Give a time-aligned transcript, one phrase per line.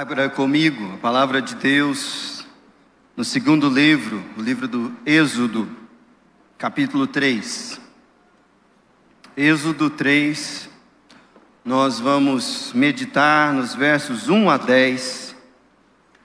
[0.00, 2.46] Abra comigo a palavra de Deus
[3.16, 5.68] no segundo livro, o livro do Êxodo,
[6.56, 7.80] capítulo 3.
[9.36, 10.70] Êxodo 3,
[11.64, 15.34] nós vamos meditar nos versos 1 a 10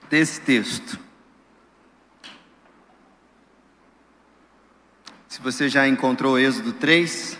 [0.07, 0.99] desse texto.
[5.27, 7.39] Se você já encontrou Êxodo 3,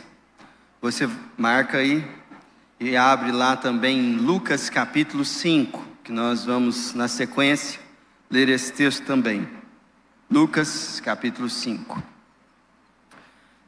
[0.81, 1.07] você
[1.38, 2.04] marca aí
[2.80, 7.80] e abre lá também em Lucas capítulo 5 que nós vamos, na sequência,
[8.30, 9.48] ler esse texto também.
[10.30, 12.03] Lucas, capítulo 5.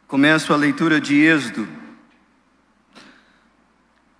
[0.05, 1.65] Começo a leitura de Êxodo,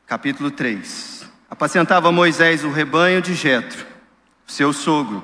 [0.08, 1.30] capítulo 3.
[1.50, 3.86] Apacentava Moisés o rebanho de Jetro,
[4.48, 5.22] seu sogro,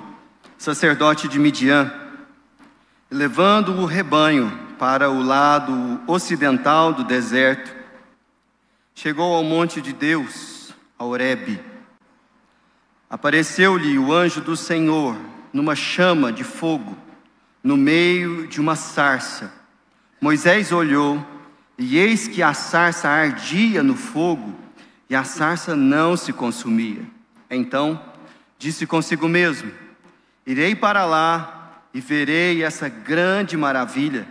[0.57, 1.89] sacerdote de Midian,
[3.09, 7.73] levando o rebanho para o lado ocidental do deserto,
[8.93, 11.70] chegou ao monte de Deus, a Horebe
[13.11, 15.17] Apareceu-lhe o anjo do Senhor
[15.51, 16.97] numa chama de fogo,
[17.61, 19.51] no meio de uma sarça.
[20.21, 21.21] Moisés olhou,
[21.77, 24.55] e eis que a sarça ardia no fogo,
[25.09, 27.01] e a sarça não se consumia.
[27.49, 28.01] Então
[28.57, 29.69] disse consigo mesmo:
[30.47, 34.25] Irei para lá e verei essa grande maravilha,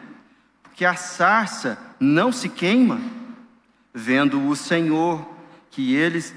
[0.63, 2.99] porque a sarça não se queima.
[3.93, 5.29] Vendo o Senhor
[5.71, 6.35] que eles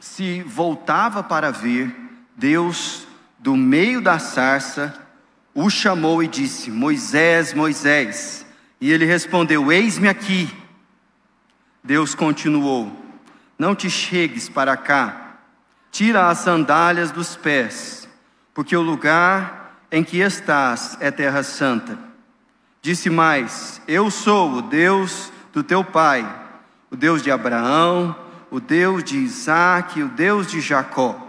[0.00, 1.94] se voltava para ver,
[2.34, 3.06] Deus,
[3.38, 4.94] do meio da sarça,
[5.54, 8.46] o chamou e disse: Moisés, Moisés.
[8.80, 10.50] E ele respondeu: Eis-me aqui.
[11.84, 12.90] Deus continuou:
[13.58, 15.36] Não te chegues para cá,
[15.90, 18.08] tira as sandálias dos pés,
[18.54, 21.98] porque o lugar em que estás é terra santa.
[22.80, 26.26] Disse mais: Eu sou o Deus do teu pai,
[26.90, 28.16] o Deus de Abraão,
[28.50, 31.26] o Deus de Isaac, o Deus de Jacó.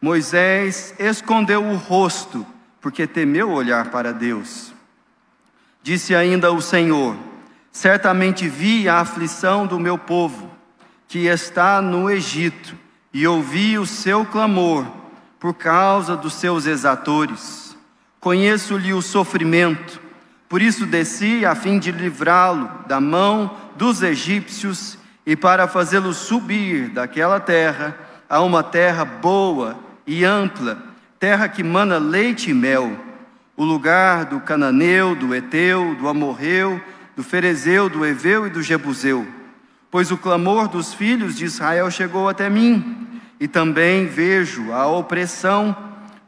[0.00, 2.46] Moisés escondeu o rosto,
[2.80, 4.72] porque temeu olhar para Deus.
[5.82, 7.16] Disse ainda o Senhor:
[7.70, 10.50] Certamente vi a aflição do meu povo,
[11.06, 12.74] que está no Egito,
[13.12, 14.86] e ouvi o seu clamor
[15.38, 17.76] por causa dos seus exatores.
[18.18, 20.00] Conheço-lhe o sofrimento,
[20.48, 26.88] por isso desci a fim de livrá-lo da mão dos egípcios e para fazê-lo subir
[26.88, 27.96] daquela terra
[28.28, 30.78] a uma terra boa e ampla,
[31.18, 32.96] terra que mana leite e mel,
[33.56, 36.80] o lugar do cananeu, do eteu, do amorreu,
[37.14, 39.26] do ferezeu, do eveu e do jebuseu.
[39.90, 45.76] Pois o clamor dos filhos de Israel chegou até mim, e também vejo a opressão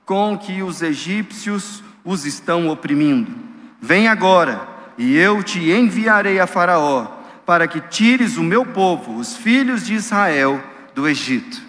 [0.04, 3.32] com que os egípcios os estão oprimindo.
[3.80, 4.68] Vem agora,
[4.98, 9.94] e eu te enviarei a Faraó para que tires o meu povo, os filhos de
[9.94, 10.62] Israel,
[10.94, 11.60] do Egito.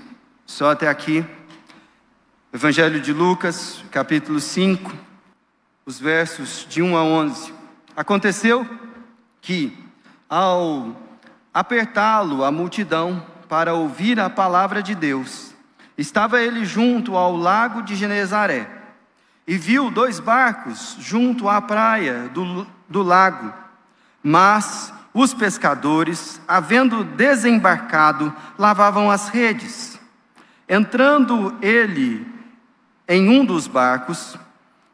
[0.45, 1.25] Só até aqui.
[2.53, 4.93] Evangelho de Lucas, capítulo 5,
[5.85, 7.53] os versos de 1 a 11.
[7.95, 8.67] Aconteceu
[9.41, 9.77] que,
[10.29, 10.95] ao
[11.53, 15.53] apertá-lo a multidão para ouvir a palavra de Deus,
[15.97, 18.69] estava ele junto ao lago de Genezaré
[19.47, 23.53] e viu dois barcos junto à praia do, do lago,
[24.23, 29.97] mas os pescadores, havendo desembarcado, lavavam as redes.
[30.67, 32.27] Entrando ele
[33.07, 34.37] em um dos barcos,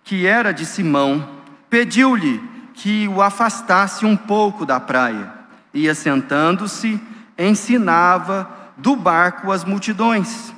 [0.04, 1.28] que era de Simão,
[1.72, 2.40] pediu-lhe
[2.76, 5.34] que o afastasse um pouco da praia.
[5.74, 7.02] E assentando-se,
[7.36, 10.54] ensinava do barco as multidões.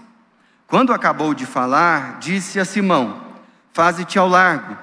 [0.68, 3.22] Quando acabou de falar, disse a Simão:
[3.72, 4.78] Faze-te ao largo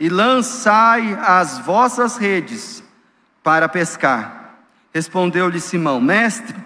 [0.00, 2.81] e lançai as vossas redes
[3.42, 4.56] para pescar.
[4.92, 6.56] Respondeu-lhe Simão: Mestre,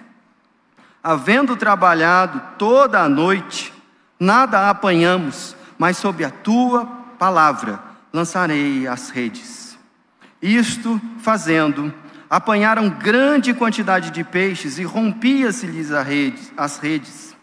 [1.02, 3.72] havendo trabalhado toda a noite,
[4.18, 6.86] nada apanhamos, mas sob a tua
[7.18, 7.80] palavra
[8.12, 9.78] lançarei as redes.
[10.40, 11.92] Isto fazendo,
[12.28, 15.90] apanharam grande quantidade de peixes e rompia-se-lhes
[16.56, 17.36] as redes.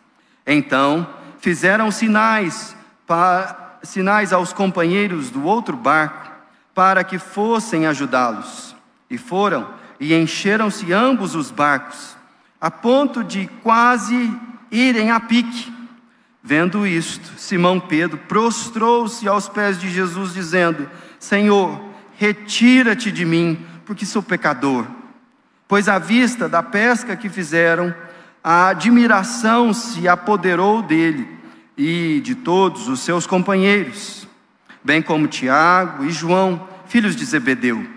[0.45, 1.07] Então
[1.39, 2.75] fizeram sinais,
[3.07, 6.31] para, sinais aos companheiros do outro barco
[6.73, 8.72] para que fossem ajudá-los.
[9.09, 9.67] E foram
[10.03, 12.17] e encheram-se ambos os barcos,
[12.59, 14.31] a ponto de quase
[14.69, 15.71] irem a pique.
[16.43, 21.81] Vendo isto, Simão Pedro prostrou-se aos pés de Jesus, dizendo: Senhor,
[22.17, 24.85] retira-te de mim, porque sou pecador.
[25.69, 27.95] Pois à vista da pesca que fizeram,
[28.43, 31.25] a admiração se apoderou dele
[31.77, 34.27] e de todos os seus companheiros,
[34.83, 37.92] bem como Tiago e João, filhos de Zebedeu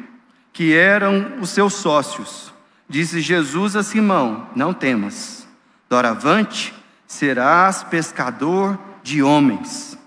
[0.57, 2.51] que eram os seus sócios.
[2.89, 5.47] Disse Jesus a Simão: Não temas,
[5.87, 6.73] doravante
[7.07, 9.99] serás pescador de homens.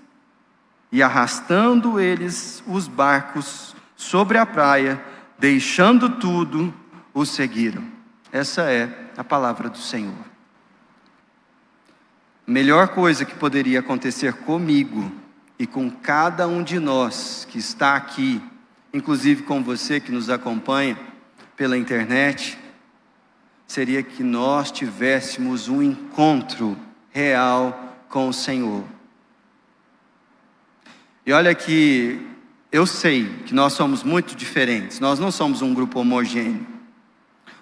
[0.92, 5.00] E arrastando eles os barcos sobre a praia,
[5.38, 6.74] deixando tudo,
[7.14, 7.84] o seguiram.
[8.32, 10.26] Essa é a palavra do Senhor.
[12.48, 15.12] A melhor coisa que poderia acontecer comigo
[15.60, 18.42] e com cada um de nós que está aqui,
[18.94, 20.98] inclusive com você que nos acompanha
[21.56, 22.58] pela internet,
[23.68, 26.78] seria que nós tivéssemos um encontro
[27.12, 28.84] real com o Senhor.
[31.26, 32.20] E olha que
[32.72, 36.66] eu sei que nós somos muito diferentes, nós não somos um grupo homogêneo.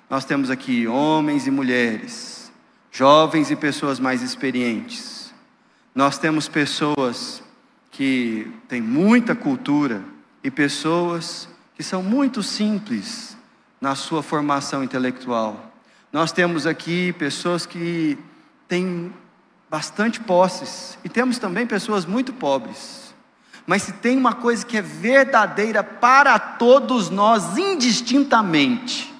[0.10, 2.52] Nós temos aqui homens e mulheres,
[2.92, 5.34] jovens e pessoas mais experientes.
[5.94, 7.44] Nós temos pessoas
[7.92, 10.02] que têm muita cultura
[10.48, 13.36] e pessoas que são muito simples
[13.82, 15.74] na sua formação intelectual.
[16.10, 18.18] Nós temos aqui pessoas que
[18.66, 19.14] têm
[19.70, 23.14] bastante posses e temos também pessoas muito pobres.
[23.66, 29.14] Mas se tem uma coisa que é verdadeira para todos nós, indistintamente,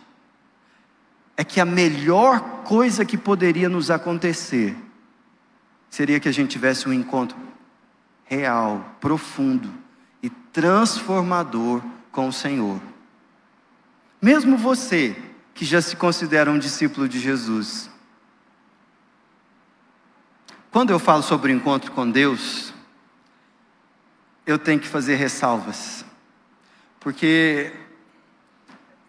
[1.36, 4.78] é que a melhor coisa que poderia nos acontecer
[5.90, 7.38] seria que a gente tivesse um encontro
[8.24, 9.87] real, profundo
[10.22, 11.82] e transformador
[12.12, 12.82] com o Senhor.
[14.22, 15.16] Mesmo você
[15.54, 17.90] que já se considera um discípulo de Jesus,
[20.72, 22.74] quando eu falo sobre o encontro com Deus,
[24.46, 26.06] eu tenho que fazer ressalvas,
[27.00, 27.72] porque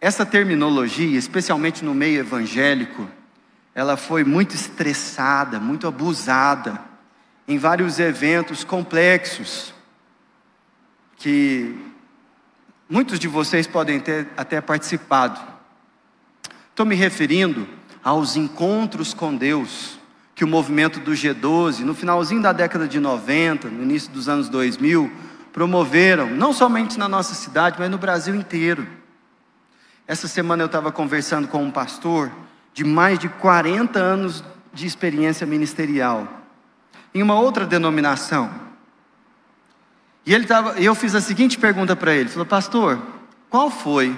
[0.00, 3.08] essa terminologia, especialmente no meio evangélico,
[3.75, 6.82] ela foi muito estressada, muito abusada
[7.46, 9.72] em vários eventos complexos
[11.19, 11.75] que
[12.88, 15.41] muitos de vocês podem ter até participado.
[16.70, 17.69] Estou me referindo
[18.03, 19.99] aos encontros com Deus
[20.35, 24.49] que o movimento do G12, no finalzinho da década de 90, no início dos anos
[24.49, 25.11] 2000,
[25.53, 28.87] promoveram, não somente na nossa cidade, mas no Brasil inteiro.
[30.06, 32.31] Essa semana eu estava conversando com um pastor
[32.73, 36.29] de mais de 40 anos de experiência ministerial,
[37.12, 38.68] em uma outra denominação.
[40.29, 43.03] E ele tava, eu fiz a seguinte pergunta para ele: falou, pastor,
[43.49, 44.15] qual foi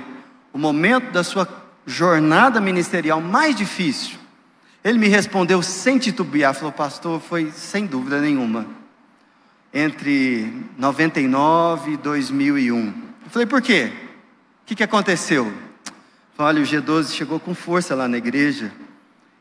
[0.53, 1.47] o momento da sua
[1.87, 4.19] jornada ministerial mais difícil?
[4.83, 8.67] Ele me respondeu sem titubear, falou, pastor, foi sem dúvida nenhuma,
[9.73, 12.87] entre 99 e 2001.
[13.25, 13.93] Eu falei, por quê?
[14.65, 15.53] O que, que aconteceu?
[16.37, 18.73] Olha, o G12 chegou com força lá na igreja.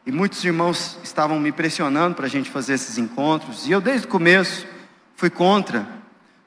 [0.05, 3.67] E muitos irmãos estavam me pressionando para a gente fazer esses encontros.
[3.67, 4.67] E eu, desde o começo,
[5.15, 5.97] fui contra.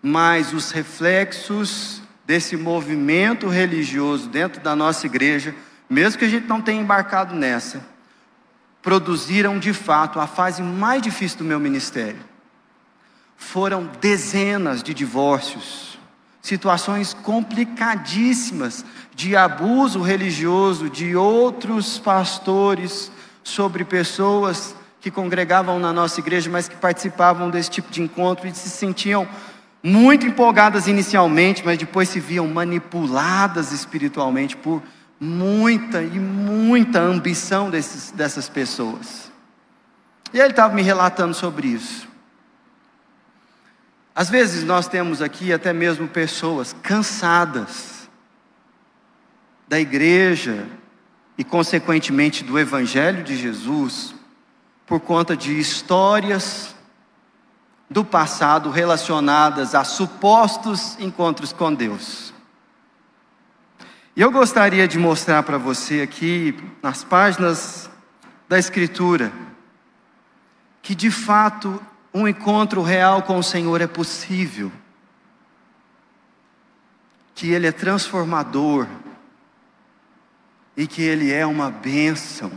[0.03, 5.55] Mas os reflexos desse movimento religioso dentro da nossa igreja,
[5.89, 7.85] mesmo que a gente não tenha embarcado nessa,
[8.83, 12.19] produziram de fato a fase mais difícil do meu ministério.
[13.37, 15.99] Foram dezenas de divórcios,
[16.41, 18.85] situações complicadíssimas
[19.15, 23.13] de abuso religioso de outros pastores
[23.45, 28.55] sobre pessoas que congregavam na nossa igreja, mas que participavam desse tipo de encontro e
[28.55, 29.29] se sentiam
[29.83, 34.83] muito empolgadas inicialmente, mas depois se viam manipuladas espiritualmente por
[35.19, 39.33] muita e muita ambição desses, dessas pessoas.
[40.33, 42.09] E ele estava me relatando sobre isso.
[44.15, 48.09] Às vezes nós temos aqui até mesmo pessoas cansadas
[49.67, 50.67] da igreja
[51.37, 54.15] e, consequentemente, do Evangelho de Jesus,
[54.87, 56.72] por conta de histórias
[57.93, 62.33] do passado relacionadas a supostos encontros com Deus.
[64.17, 67.91] E eu gostaria de mostrar para você aqui, nas páginas
[68.49, 69.33] da Escritura,
[70.81, 71.81] que de fato
[72.13, 74.71] um encontro real com o Senhor é possível,
[77.35, 78.87] que Ele é transformador,
[80.77, 82.51] e que ele é uma bênção,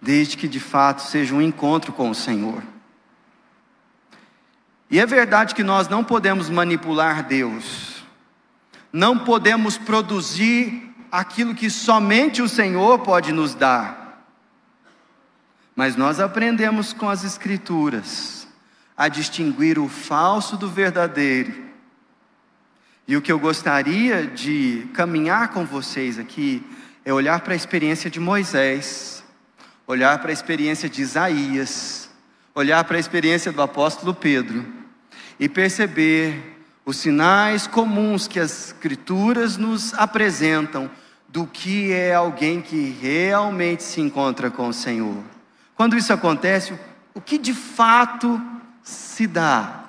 [0.00, 2.62] desde que de fato seja um encontro com o Senhor.
[4.90, 8.04] E é verdade que nós não podemos manipular Deus,
[8.92, 14.24] não podemos produzir aquilo que somente o Senhor pode nos dar,
[15.74, 18.46] mas nós aprendemos com as Escrituras
[18.96, 21.66] a distinguir o falso do verdadeiro.
[23.08, 26.64] E o que eu gostaria de caminhar com vocês aqui
[27.04, 29.22] é olhar para a experiência de Moisés,
[29.86, 32.08] olhar para a experiência de Isaías,
[32.54, 34.75] olhar para a experiência do apóstolo Pedro
[35.38, 40.90] e perceber os sinais comuns que as Escrituras nos apresentam
[41.28, 45.22] do que é alguém que realmente se encontra com o Senhor.
[45.74, 46.72] Quando isso acontece,
[47.12, 48.40] o que de fato
[48.82, 49.84] se dá.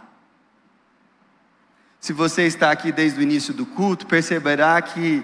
[1.99, 5.23] Se você está aqui desde o início do culto, perceberá que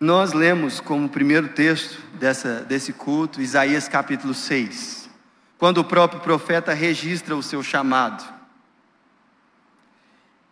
[0.00, 5.10] nós lemos como primeiro texto dessa, desse culto Isaías capítulo 6,
[5.58, 8.37] quando o próprio profeta registra o seu chamado.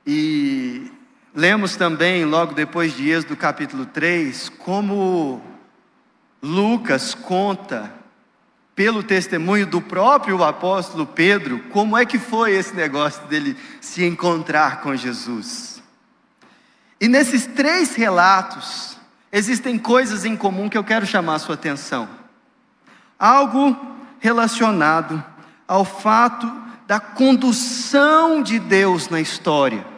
[0.06, 0.92] E
[1.34, 5.42] lemos também, logo depois de Êxodo capítulo 3, como
[6.40, 7.92] Lucas conta,
[8.76, 14.82] pelo testemunho do próprio apóstolo Pedro, como é que foi esse negócio dele se encontrar
[14.82, 15.82] com Jesus.
[17.00, 18.98] E nesses três relatos,
[19.32, 22.06] existem coisas em comum que eu quero chamar a sua atenção.
[23.18, 23.74] Algo
[24.20, 25.24] relacionado
[25.66, 26.50] ao fato
[26.86, 29.95] da condução de Deus na história,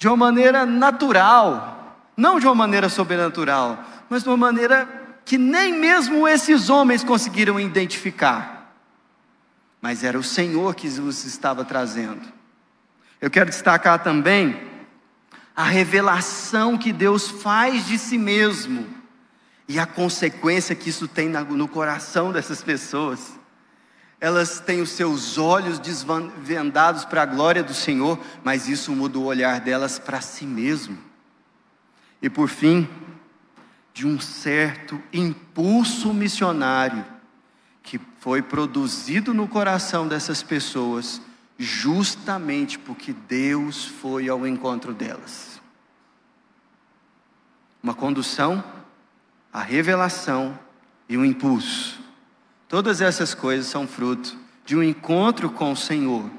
[0.00, 4.88] de uma maneira natural, não de uma maneira sobrenatural, mas de uma maneira
[5.26, 8.72] que nem mesmo esses homens conseguiram identificar.
[9.78, 12.26] Mas era o Senhor que os estava trazendo.
[13.20, 14.58] Eu quero destacar também
[15.54, 18.86] a revelação que Deus faz de si mesmo
[19.68, 23.38] e a consequência que isso tem no coração dessas pessoas.
[24.20, 29.24] Elas têm os seus olhos desvendados para a glória do Senhor, mas isso muda o
[29.24, 30.98] olhar delas para si mesmo.
[32.20, 32.86] E por fim,
[33.94, 37.04] de um certo impulso missionário
[37.82, 41.20] que foi produzido no coração dessas pessoas,
[41.58, 45.60] justamente porque Deus foi ao encontro delas.
[47.82, 48.62] Uma condução,
[49.52, 50.58] a revelação
[51.08, 51.99] e um impulso.
[52.70, 56.30] Todas essas coisas são fruto de um encontro com o Senhor.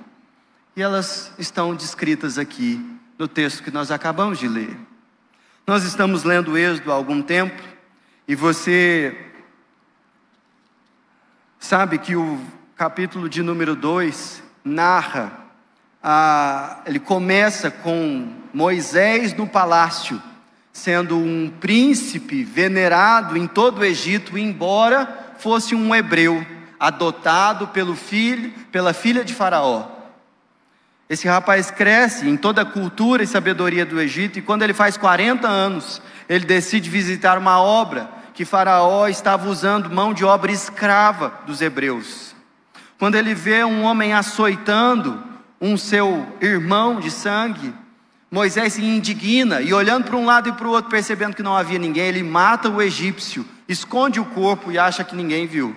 [0.77, 2.79] E elas estão descritas aqui
[3.19, 4.77] no texto que nós acabamos de ler.
[5.67, 7.61] Nós estamos lendo Êxodo há algum tempo
[8.25, 9.13] e você
[11.59, 12.39] sabe que o
[12.77, 15.33] capítulo de número 2 narra,
[16.01, 20.23] a, ele começa com Moisés no palácio,
[20.71, 26.45] sendo um príncipe venerado em todo o Egito, embora fosse um hebreu,
[26.79, 29.87] adotado pelo filho, pela filha de Faraó.
[31.09, 34.95] Esse rapaz cresce em toda a cultura e sabedoria do Egito, e quando ele faz
[34.95, 41.33] 40 anos, ele decide visitar uma obra que Faraó estava usando mão de obra escrava
[41.45, 42.33] dos hebreus.
[42.97, 45.21] Quando ele vê um homem açoitando
[45.59, 47.73] um seu irmão de sangue,
[48.33, 51.57] Moisés se indigna e olhando para um lado e para o outro, percebendo que não
[51.57, 55.75] havia ninguém, ele mata o egípcio, esconde o corpo e acha que ninguém viu.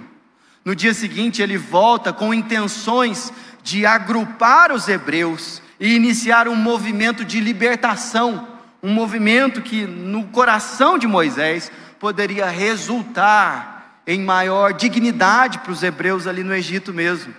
[0.64, 3.32] No dia seguinte, ele volta com intenções
[3.64, 8.46] de agrupar os hebreus e iniciar um movimento de libertação,
[8.80, 16.28] um movimento que no coração de Moisés poderia resultar em maior dignidade para os hebreus
[16.28, 17.34] ali no Egito mesmo.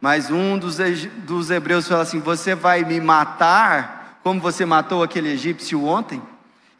[0.00, 3.95] Mas um dos, hebreus fala assim: Você vai me matar
[4.26, 6.20] como você matou aquele egípcio ontem?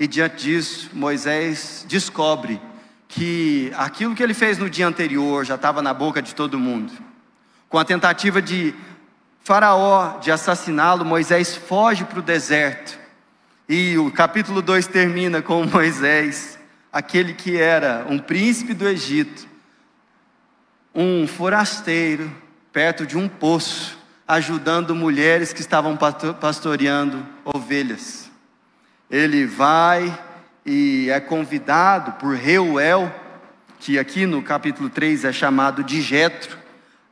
[0.01, 2.61] E diante disso, Moisés descobre
[3.07, 6.93] que aquilo que ele fez no dia anterior já estava na boca de todo mundo.
[7.69, 8.75] Com a tentativa de
[9.45, 12.99] Faraó de assassiná-lo, Moisés foge para o deserto.
[13.69, 16.59] E o capítulo 2 termina com Moisés,
[16.93, 19.47] aquele que era um príncipe do Egito,
[20.93, 22.29] um forasteiro,
[22.73, 25.97] perto de um poço, ajudando mulheres que estavam
[26.41, 28.31] pastoreando ovelhas.
[29.09, 30.19] Ele vai
[30.65, 33.15] e é convidado por Reuel,
[33.79, 36.59] que aqui no capítulo 3 é chamado de Jetro,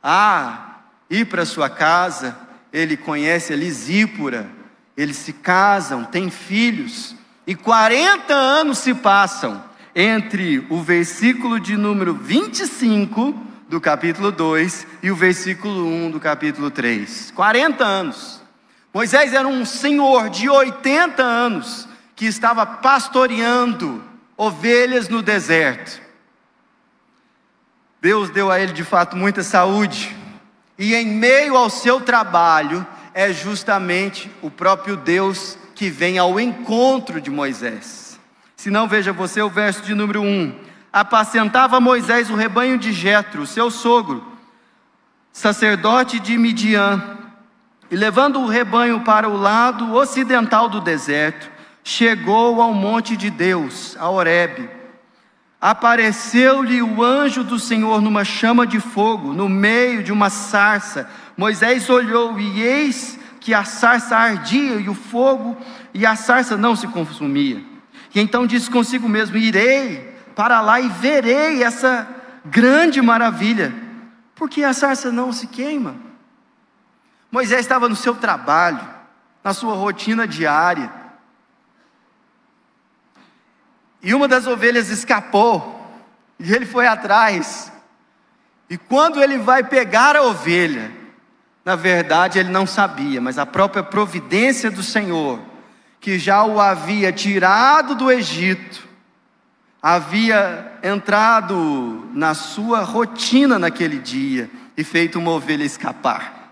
[0.03, 2.37] a ir para sua casa,
[2.73, 4.49] ele conhece a Lisípora,
[4.97, 7.15] eles se casam, têm filhos,
[7.47, 9.63] e 40 anos se passam
[9.95, 13.33] entre o versículo de número 25
[13.69, 17.31] do capítulo 2 e o versículo 1 do capítulo 3.
[17.31, 18.44] 40 anos.
[18.95, 21.85] Moisés era um senhor de 80 anos
[22.15, 24.01] que estava pastoreando
[24.37, 26.01] ovelhas no deserto.
[27.99, 30.15] Deus deu a ele de fato muita saúde,
[30.79, 37.19] e em meio ao seu trabalho, é justamente o próprio Deus que vem ao encontro
[37.19, 38.17] de Moisés.
[38.55, 40.57] Se não, veja você o verso de número 1.
[40.93, 44.25] Apacentava Moisés o rebanho de Jetro, seu sogro,
[45.33, 47.24] sacerdote de Midian,
[47.89, 51.49] e levando o rebanho para o lado ocidental do deserto,
[51.83, 54.69] chegou ao monte de Deus, a Horebe
[55.65, 61.09] apareceu-lhe o anjo do Senhor numa chama de fogo, no meio de uma sarça.
[61.35, 65.57] Moisés olhou e eis que a sarça ardia e o fogo
[65.91, 67.63] e a sarça não se consumia.
[68.13, 72.07] E então disse consigo mesmo: Irei para lá e verei essa
[72.45, 73.73] grande maravilha,
[74.35, 75.95] Por que a sarça não se queima?
[77.31, 78.87] Moisés estava no seu trabalho,
[79.43, 80.91] na sua rotina diária.
[84.01, 85.89] E uma das ovelhas escapou,
[86.39, 87.71] e ele foi atrás.
[88.69, 90.91] E quando ele vai pegar a ovelha,
[91.63, 95.39] na verdade ele não sabia, mas a própria providência do Senhor,
[95.99, 98.87] que já o havia tirado do Egito,
[99.81, 106.44] havia entrado na sua rotina naquele dia e feito uma ovelha escapar.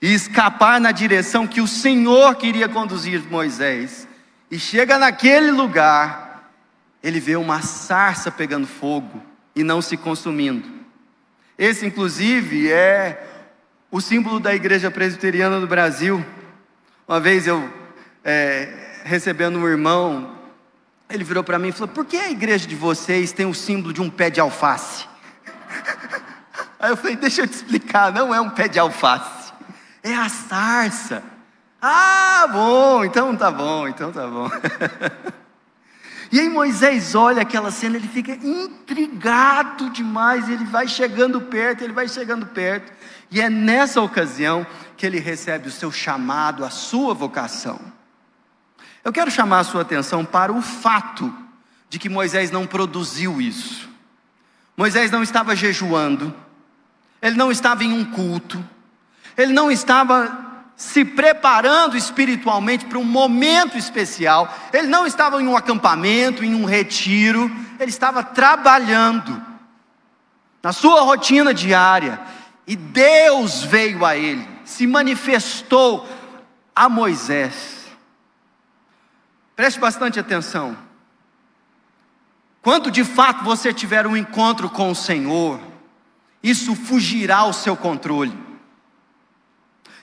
[0.00, 4.06] E escapar na direção que o Senhor queria conduzir Moisés.
[4.50, 6.52] E chega naquele lugar,
[7.02, 9.22] ele vê uma sarça pegando fogo
[9.54, 10.68] e não se consumindo.
[11.58, 13.26] Esse, inclusive, é
[13.90, 16.24] o símbolo da Igreja Presbiteriana do Brasil.
[17.08, 17.72] Uma vez eu,
[18.22, 20.36] é, recebendo um irmão,
[21.08, 23.92] ele virou para mim e falou: Por que a igreja de vocês tem o símbolo
[23.92, 25.06] de um pé de alface?
[26.78, 29.35] Aí eu falei: Deixa eu te explicar, não é um pé de alface,
[30.06, 31.22] é a sarça.
[31.82, 34.48] Ah, bom, então tá bom, então tá bom.
[36.30, 41.92] e aí Moisés olha aquela cena, ele fica intrigado demais, ele vai chegando perto, ele
[41.92, 42.92] vai chegando perto,
[43.30, 44.64] e é nessa ocasião
[44.96, 47.80] que ele recebe o seu chamado, a sua vocação.
[49.04, 51.34] Eu quero chamar a sua atenção para o fato
[51.88, 53.88] de que Moisés não produziu isso.
[54.76, 56.32] Moisés não estava jejuando,
[57.20, 58.64] ele não estava em um culto,
[59.36, 60.44] ele não estava
[60.76, 66.64] se preparando espiritualmente para um momento especial, ele não estava em um acampamento, em um
[66.64, 67.50] retiro,
[67.80, 69.42] ele estava trabalhando
[70.62, 72.20] na sua rotina diária,
[72.66, 76.06] e Deus veio a ele, se manifestou
[76.74, 77.76] a Moisés
[79.56, 80.76] Preste bastante atenção.
[82.60, 85.58] Quando de fato você tiver um encontro com o Senhor,
[86.42, 88.36] isso fugirá ao seu controle.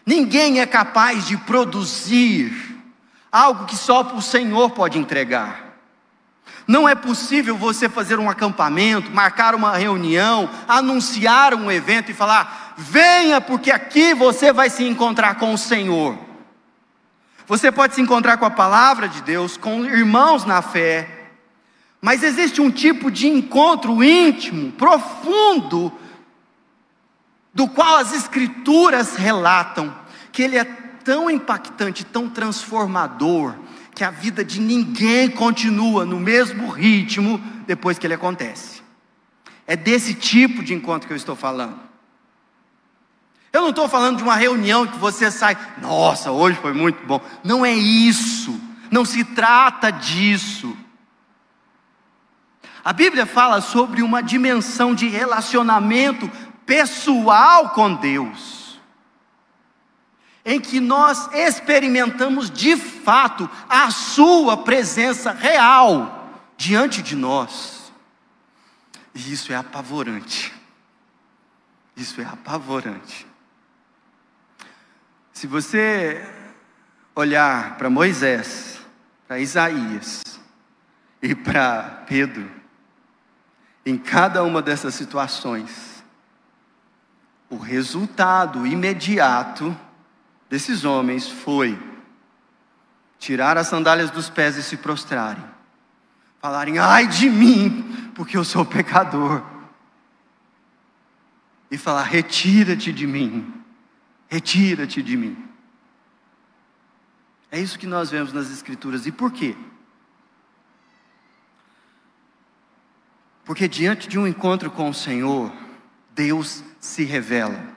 [0.06, 2.52] Ninguém é capaz de produzir
[3.32, 5.64] algo que só o Senhor pode entregar.
[6.68, 12.74] Não é possível você fazer um acampamento, marcar uma reunião, anunciar um evento e falar:
[12.78, 16.18] venha, porque aqui você vai se encontrar com o Senhor.
[17.48, 21.10] Você pode se encontrar com a palavra de Deus, com irmãos na fé,
[22.02, 25.92] mas existe um tipo de encontro íntimo, profundo,
[27.54, 29.96] do qual as Escrituras relatam
[30.32, 33.56] que ele é tão impactante, tão transformador,
[33.94, 38.82] que a vida de ninguém continua no mesmo ritmo depois que ele acontece.
[39.68, 41.80] É desse tipo de encontro que eu estou falando.
[43.52, 47.22] Eu não estou falando de uma reunião que você sai, nossa, hoje foi muito bom.
[47.44, 50.76] Não é isso, não se trata disso.
[52.84, 56.30] A Bíblia fala sobre uma dimensão de relacionamento
[56.66, 58.80] pessoal com Deus,
[60.46, 67.92] em que nós experimentamos de fato a Sua presença real diante de nós,
[69.16, 70.54] e isso é apavorante.
[71.96, 73.28] Isso é apavorante.
[75.32, 76.28] Se você
[77.16, 78.80] olhar para Moisés,
[79.28, 80.24] para Isaías
[81.22, 82.50] e para Pedro,
[83.86, 85.93] em cada uma dessas situações,
[87.54, 89.76] o resultado imediato
[90.50, 91.78] desses homens foi
[93.18, 95.44] tirar as sandálias dos pés e se prostrarem,
[96.40, 99.44] falarem: ai de mim, porque eu sou pecador,
[101.70, 103.64] e falar: retira-te de mim
[104.34, 105.38] retira-te de mim.
[107.52, 109.06] É isso que nós vemos nas Escrituras.
[109.06, 109.56] E por quê?
[113.46, 115.54] Porque diante de um encontro com o Senhor,
[116.16, 117.76] Deus se revela.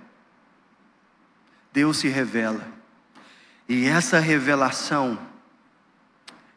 [1.72, 2.66] Deus se revela.
[3.68, 5.18] E essa revelação,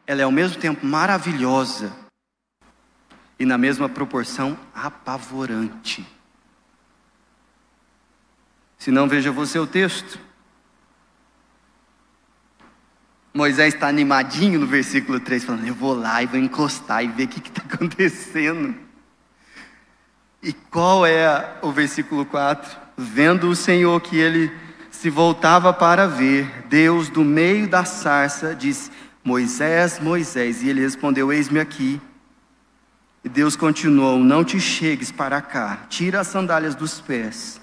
[0.06, 1.92] ela é ao mesmo tempo maravilhosa
[3.38, 6.06] e na mesma proporção apavorante.
[8.78, 10.18] Se não, veja você o texto.
[13.32, 17.24] Moisés está animadinho no versículo 3, falando: Eu vou lá e vou encostar e ver
[17.24, 18.89] o que está acontecendo.
[20.42, 22.78] E qual é o versículo 4?
[22.96, 24.52] Vendo o Senhor que ele
[24.90, 28.90] se voltava para ver, Deus do meio da sarça disse:
[29.22, 30.62] Moisés, Moisés.
[30.62, 32.00] E ele respondeu: Eis-me aqui.
[33.22, 37.60] E Deus continuou: Não te chegues para cá, tira as sandálias dos pés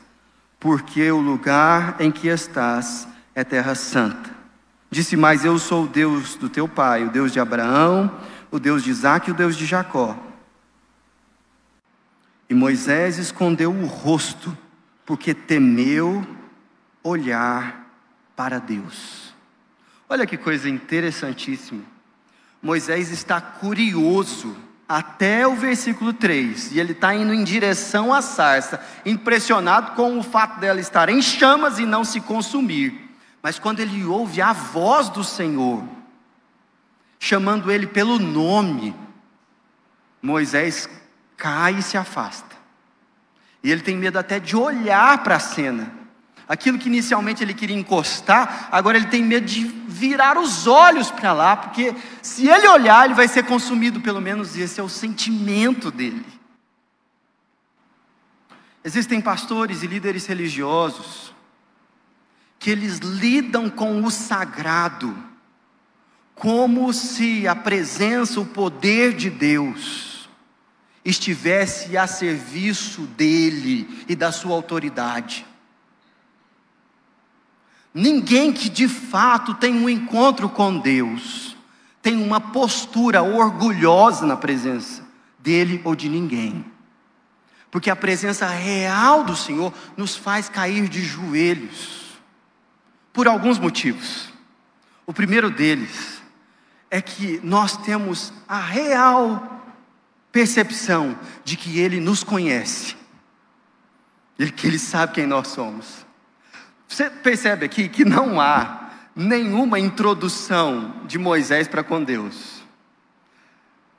[0.59, 4.29] porque o lugar em que estás é terra santa.
[4.89, 8.11] Disse mais: Eu sou o Deus do teu pai, o Deus de Abraão,
[8.49, 10.17] o Deus de Isaac e o Deus de Jacó.
[12.49, 14.57] E Moisés escondeu o rosto
[15.05, 16.25] porque temeu
[17.03, 17.87] olhar
[18.35, 19.33] para Deus.
[20.09, 21.83] Olha que coisa interessantíssima.
[22.61, 24.55] Moisés está curioso
[24.87, 30.23] até o versículo 3, e ele está indo em direção à sarça, impressionado com o
[30.23, 33.09] fato dela estar em chamas e não se consumir.
[33.43, 35.83] Mas quando ele ouve a voz do Senhor,
[37.19, 38.95] chamando ele pelo nome,
[40.21, 40.89] Moisés
[41.37, 42.57] cai e se afasta.
[43.63, 45.93] E ele tem medo até de olhar para a cena.
[46.47, 51.33] Aquilo que inicialmente ele queria encostar, agora ele tem medo de virar os olhos para
[51.33, 55.91] lá, porque se ele olhar, ele vai ser consumido, pelo menos esse é o sentimento
[55.91, 56.25] dele.
[58.83, 61.35] Existem pastores e líderes religiosos
[62.57, 65.15] que eles lidam com o sagrado
[66.33, 70.06] como se a presença, o poder de Deus
[71.09, 75.45] estivesse a serviço dele e da sua autoridade.
[77.93, 81.55] Ninguém que de fato tem um encontro com Deus
[82.01, 85.05] tem uma postura orgulhosa na presença
[85.39, 86.65] dele ou de ninguém.
[87.69, 92.17] Porque a presença real do Senhor nos faz cair de joelhos
[93.11, 94.29] por alguns motivos.
[95.05, 96.21] O primeiro deles
[96.89, 99.56] é que nós temos a real
[100.37, 102.95] percepção de que Ele nos conhece,
[104.55, 106.05] que Ele sabe quem nós somos.
[106.87, 112.61] Você percebe aqui que não há nenhuma introdução de Moisés para com Deus.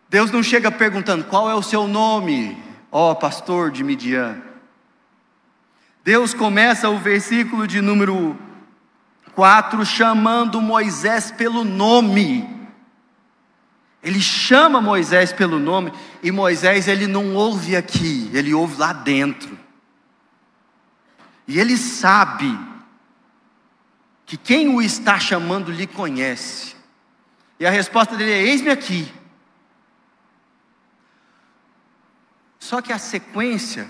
[0.08, 2.56] Deus não chega perguntando qual é o seu nome,
[2.92, 4.40] ó pastor de Midian.
[6.04, 8.38] Deus começa o versículo de número
[9.34, 12.57] 4 chamando Moisés pelo nome.
[14.02, 19.58] Ele chama Moisés pelo nome e Moisés ele não ouve aqui, ele ouve lá dentro.
[21.46, 22.58] E ele sabe
[24.24, 26.76] que quem o está chamando lhe conhece.
[27.58, 29.12] E a resposta dele é: Eis-me aqui.
[32.58, 33.88] Só que a sequência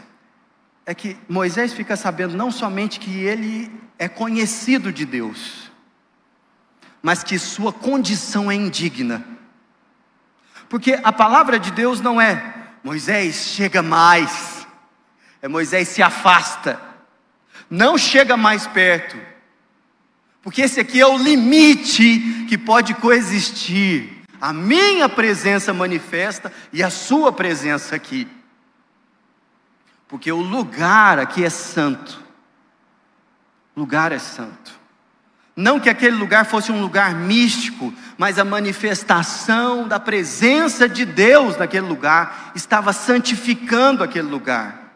[0.86, 5.70] é que Moisés fica sabendo não somente que ele é conhecido de Deus,
[7.02, 9.37] mas que sua condição é indigna.
[10.68, 14.66] Porque a palavra de Deus não é Moisés chega mais,
[15.42, 16.80] é Moisés se afasta,
[17.68, 19.18] não chega mais perto,
[20.42, 24.22] porque esse aqui é o limite que pode coexistir.
[24.40, 28.28] A minha presença manifesta e a sua presença aqui.
[30.06, 32.22] Porque o lugar aqui é santo.
[33.76, 34.77] O lugar é santo.
[35.58, 41.56] Não que aquele lugar fosse um lugar místico, mas a manifestação da presença de Deus
[41.56, 44.94] naquele lugar estava santificando aquele lugar.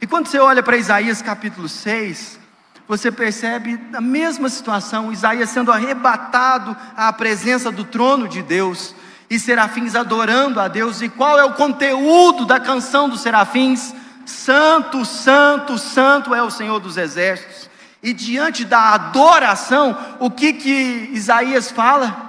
[0.00, 2.40] E quando você olha para Isaías capítulo 6,
[2.88, 8.96] você percebe a mesma situação, Isaías sendo arrebatado à presença do trono de Deus,
[9.30, 13.94] e serafins adorando a Deus, e qual é o conteúdo da canção dos serafins?
[14.26, 17.67] Santo, Santo, Santo é o Senhor dos Exércitos.
[18.02, 22.28] E diante da adoração, o que que Isaías fala?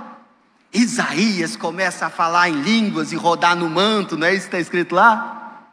[0.73, 4.59] Isaías começa a falar em línguas e rodar no manto, não é isso que está
[4.59, 5.65] escrito lá?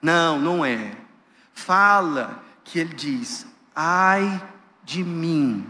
[0.00, 0.92] Não, não é.
[1.52, 4.42] Fala que ele diz: Ai
[4.84, 5.66] de mim,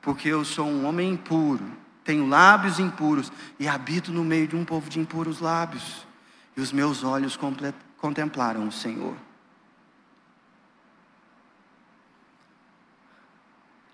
[0.00, 1.64] porque eu sou um homem impuro,
[2.04, 6.06] tenho lábios impuros e habito no meio de um povo de impuros lábios,
[6.56, 7.38] e os meus olhos
[7.98, 9.14] contemplaram o Senhor.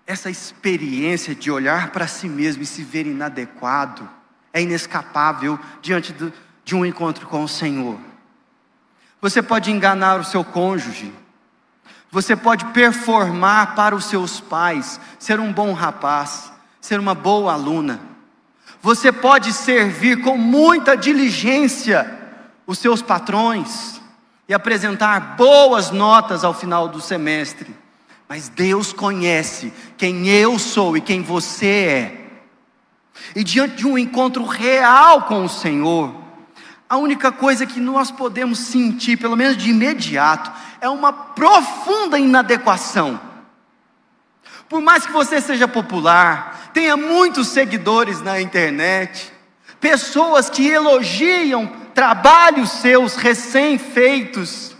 [0.05, 4.09] Essa experiência de olhar para si mesmo e se ver inadequado
[4.51, 6.13] é inescapável diante
[6.63, 7.97] de um encontro com o Senhor.
[9.21, 11.13] Você pode enganar o seu cônjuge,
[12.11, 17.99] você pode performar para os seus pais, ser um bom rapaz, ser uma boa aluna.
[18.81, 22.19] Você pode servir com muita diligência
[22.67, 24.01] os seus patrões
[24.47, 27.82] e apresentar boas notas ao final do semestre.
[28.35, 32.31] Mas Deus conhece quem eu sou e quem você é.
[33.35, 36.15] E diante de um encontro real com o Senhor,
[36.89, 43.21] a única coisa que nós podemos sentir, pelo menos de imediato, é uma profunda inadequação.
[44.67, 49.31] Por mais que você seja popular, tenha muitos seguidores na internet,
[49.79, 54.75] pessoas que elogiam trabalhos seus recém-feitos,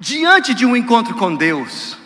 [0.00, 1.97] diante de um encontro com Deus,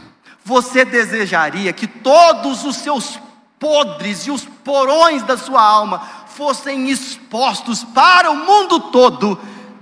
[0.45, 3.19] você desejaria que todos os seus
[3.59, 9.39] podres e os porões da sua alma fossem expostos para o mundo todo,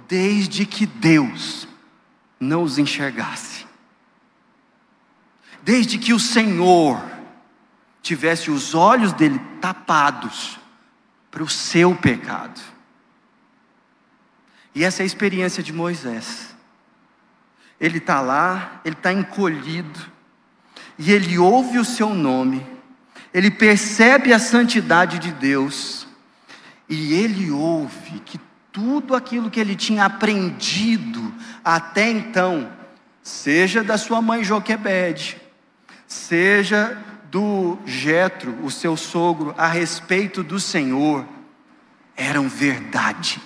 [0.07, 1.67] desde que Deus
[2.39, 3.67] não os enxergasse.
[5.63, 7.01] desde que o Senhor
[8.03, 10.59] tivesse os olhos dele tapados
[11.31, 12.61] para o seu pecado.
[14.75, 16.57] E essa é a experiência de Moisés.
[17.79, 20.01] Ele está lá, ele está encolhido,
[21.03, 22.65] e ele ouve o seu nome,
[23.33, 26.07] ele percebe a santidade de Deus,
[26.87, 28.39] e ele ouve que
[28.71, 31.33] tudo aquilo que ele tinha aprendido
[31.65, 32.71] até então,
[33.23, 35.41] seja da sua mãe Joquebede,
[36.07, 41.27] seja do Jetro, o seu sogro, a respeito do Senhor,
[42.15, 43.41] eram verdade.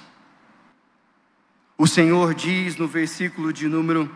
[1.78, 4.12] O Senhor diz no versículo de número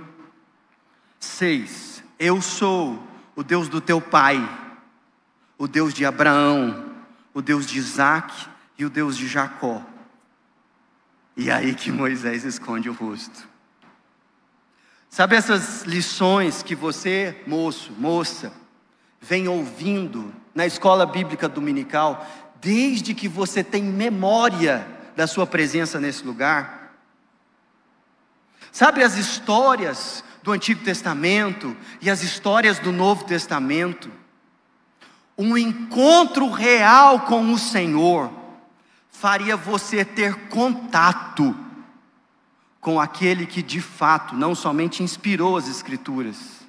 [1.21, 3.07] 6: Eu sou
[3.39, 4.37] o Deus do teu pai,
[5.57, 6.93] o Deus de Abraão,
[7.33, 8.35] o Deus de Isaac
[8.77, 9.81] e o Deus de Jacó.
[11.37, 13.49] E é aí que Moisés esconde o rosto.
[15.09, 18.53] Sabe essas lições que você, moço, moça,
[19.21, 22.27] vem ouvindo na escola bíblica dominical,
[22.61, 26.93] desde que você tem memória da sua presença nesse lugar?
[28.73, 34.11] Sabe as histórias do Antigo Testamento e as histórias do Novo Testamento?
[35.37, 38.33] Um encontro real com o Senhor
[39.11, 41.55] faria você ter contato
[42.81, 46.67] com aquele que de fato não somente inspirou as Escrituras,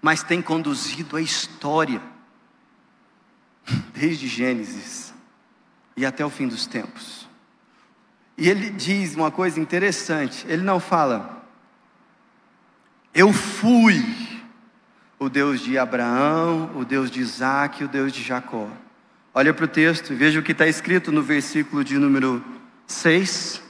[0.00, 2.00] mas tem conduzido a história,
[3.94, 5.12] desde Gênesis
[5.96, 7.28] e até o fim dos tempos.
[8.36, 11.39] E ele diz uma coisa interessante: ele não fala,
[13.14, 14.04] eu fui
[15.18, 18.68] o Deus de Abraão, o Deus de Isaac, o Deus de Jacó.
[19.34, 22.42] Olha para o texto e veja o que está escrito no versículo de número
[22.86, 23.62] 6.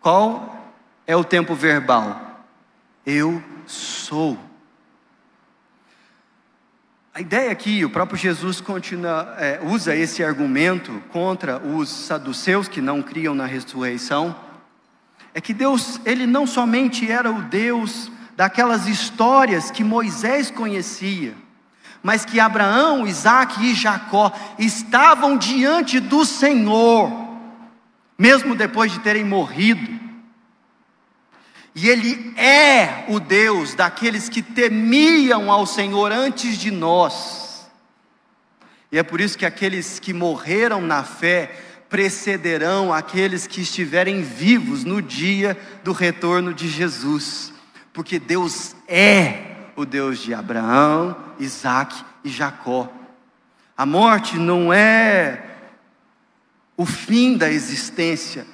[0.00, 0.72] Qual
[1.06, 2.44] é o tempo verbal?
[3.06, 4.38] Eu sou.
[7.14, 12.80] A ideia aqui, o próprio Jesus continua, é, usa esse argumento contra os saduceus que
[12.80, 14.34] não criam na ressurreição,
[15.32, 21.34] é que Deus, ele não somente era o Deus daquelas histórias que Moisés conhecia,
[22.02, 27.10] mas que Abraão, Isaac e Jacó estavam diante do Senhor,
[28.18, 30.02] mesmo depois de terem morrido.
[31.74, 37.68] E Ele é o Deus daqueles que temiam ao Senhor antes de nós.
[38.92, 41.50] E é por isso que aqueles que morreram na fé
[41.88, 47.53] precederão aqueles que estiverem vivos no dia do retorno de Jesus,
[47.94, 52.92] porque Deus é o Deus de Abraão, Isaac e Jacó.
[53.76, 55.42] A morte não é
[56.76, 58.46] o fim da existência,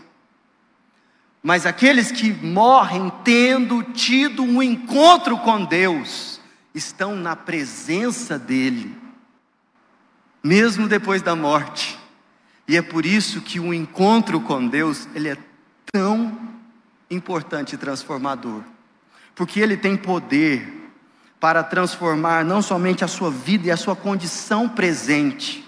[1.43, 6.39] mas aqueles que morrem tendo tido um encontro com Deus,
[6.75, 8.95] estão na presença dEle,
[10.45, 11.99] mesmo depois da morte.
[12.69, 15.37] E é por isso que o encontro com Deus, ele é
[15.91, 16.39] tão
[17.11, 18.63] importante e transformador.
[19.41, 20.93] Porque ele tem poder
[21.41, 25.67] para transformar não somente a sua vida e a sua condição presente,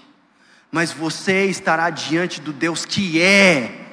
[0.71, 3.83] mas você estará diante do Deus que é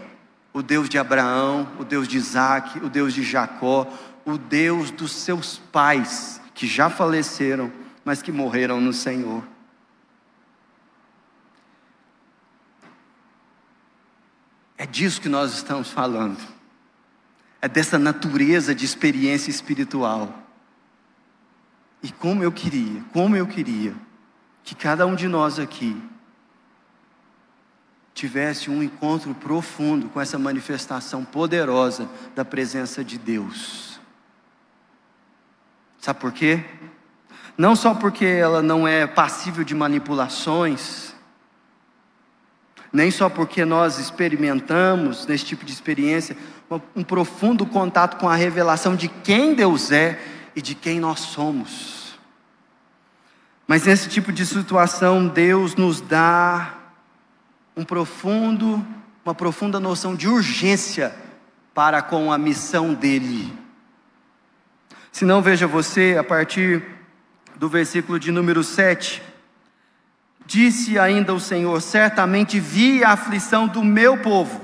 [0.52, 3.90] o Deus de Abraão, o Deus de Isaac, o Deus de Jacó,
[4.22, 7.72] o Deus dos seus pais, que já faleceram,
[8.04, 9.42] mas que morreram no Senhor.
[14.76, 16.59] É disso que nós estamos falando.
[17.62, 20.46] É dessa natureza de experiência espiritual.
[22.02, 23.94] E como eu queria, como eu queria
[24.64, 26.00] que cada um de nós aqui
[28.14, 33.98] tivesse um encontro profundo com essa manifestação poderosa da presença de Deus.
[35.98, 36.64] Sabe por quê?
[37.56, 41.09] Não só porque ela não é passível de manipulações,
[42.92, 46.36] nem só porque nós experimentamos nesse tipo de experiência
[46.94, 50.20] um profundo contato com a revelação de quem Deus é
[50.54, 52.18] e de quem nós somos.
[53.66, 56.74] Mas nesse tipo de situação, Deus nos dá
[57.76, 58.84] um profundo,
[59.24, 61.14] uma profunda noção de urgência
[61.72, 63.52] para com a missão dele.
[65.12, 66.84] Se não, veja você a partir
[67.56, 69.22] do versículo de número 7.
[70.50, 74.60] Disse ainda o Senhor: Certamente vi a aflição do meu povo,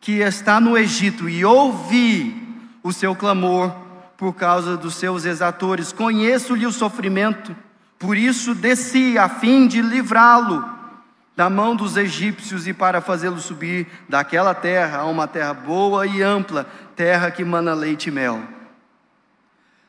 [0.00, 2.40] que está no Egito, e ouvi
[2.80, 3.74] o seu clamor
[4.16, 5.90] por causa dos seus exatores.
[5.90, 7.56] Conheço-lhe o sofrimento,
[7.98, 10.64] por isso desci a fim de livrá-lo
[11.34, 16.22] da mão dos egípcios e para fazê-lo subir daquela terra a uma terra boa e
[16.22, 18.40] ampla, terra que mana leite e mel.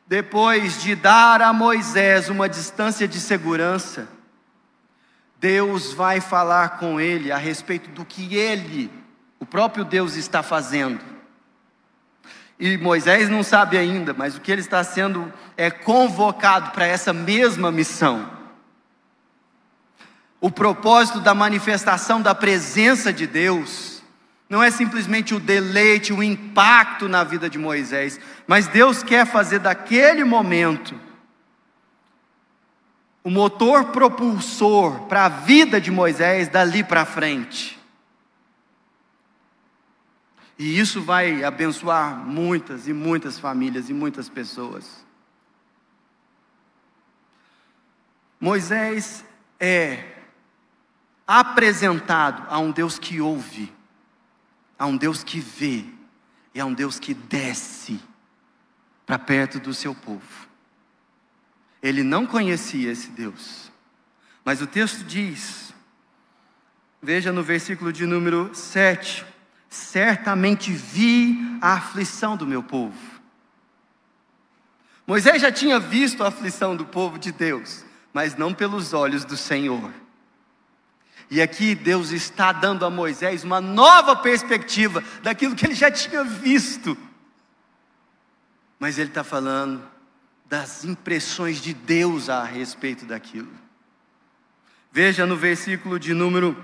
[0.04, 4.08] depois de dar a Moisés uma distância de segurança,
[5.42, 8.88] Deus vai falar com ele a respeito do que ele,
[9.40, 11.00] o próprio Deus, está fazendo.
[12.60, 17.12] E Moisés não sabe ainda, mas o que ele está sendo é convocado para essa
[17.12, 18.30] mesma missão.
[20.40, 24.00] O propósito da manifestação da presença de Deus
[24.48, 29.58] não é simplesmente o deleite, o impacto na vida de Moisés, mas Deus quer fazer
[29.58, 30.94] daquele momento
[33.24, 37.78] o motor propulsor para a vida de Moisés dali para frente.
[40.58, 45.04] E isso vai abençoar muitas e muitas famílias e muitas pessoas.
[48.40, 49.24] Moisés
[49.58, 50.16] é
[51.26, 53.72] apresentado a um Deus que ouve,
[54.78, 55.84] a um Deus que vê
[56.52, 58.00] e a um Deus que desce
[59.06, 60.51] para perto do seu povo.
[61.82, 63.72] Ele não conhecia esse Deus,
[64.44, 65.74] mas o texto diz,
[67.02, 69.26] veja no versículo de número 7,
[69.68, 72.96] certamente vi a aflição do meu povo.
[75.06, 79.36] Moisés já tinha visto a aflição do povo de Deus, mas não pelos olhos do
[79.36, 79.92] Senhor.
[81.28, 86.22] E aqui Deus está dando a Moisés uma nova perspectiva daquilo que ele já tinha
[86.22, 86.96] visto.
[88.78, 89.91] Mas ele está falando
[90.52, 93.48] das impressões de Deus a respeito daquilo.
[94.92, 96.54] Veja no versículo de número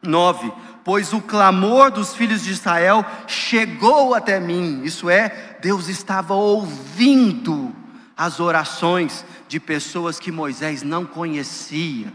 [0.00, 0.52] 9:
[0.84, 7.74] Pois o clamor dos filhos de Israel chegou até mim, isso é, Deus estava ouvindo
[8.16, 12.12] as orações de pessoas que Moisés não conhecia.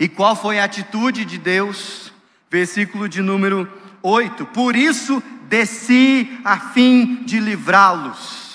[0.00, 2.12] E qual foi a atitude de Deus?
[2.50, 8.45] Versículo de número 8: Por isso desci a fim de livrá-los.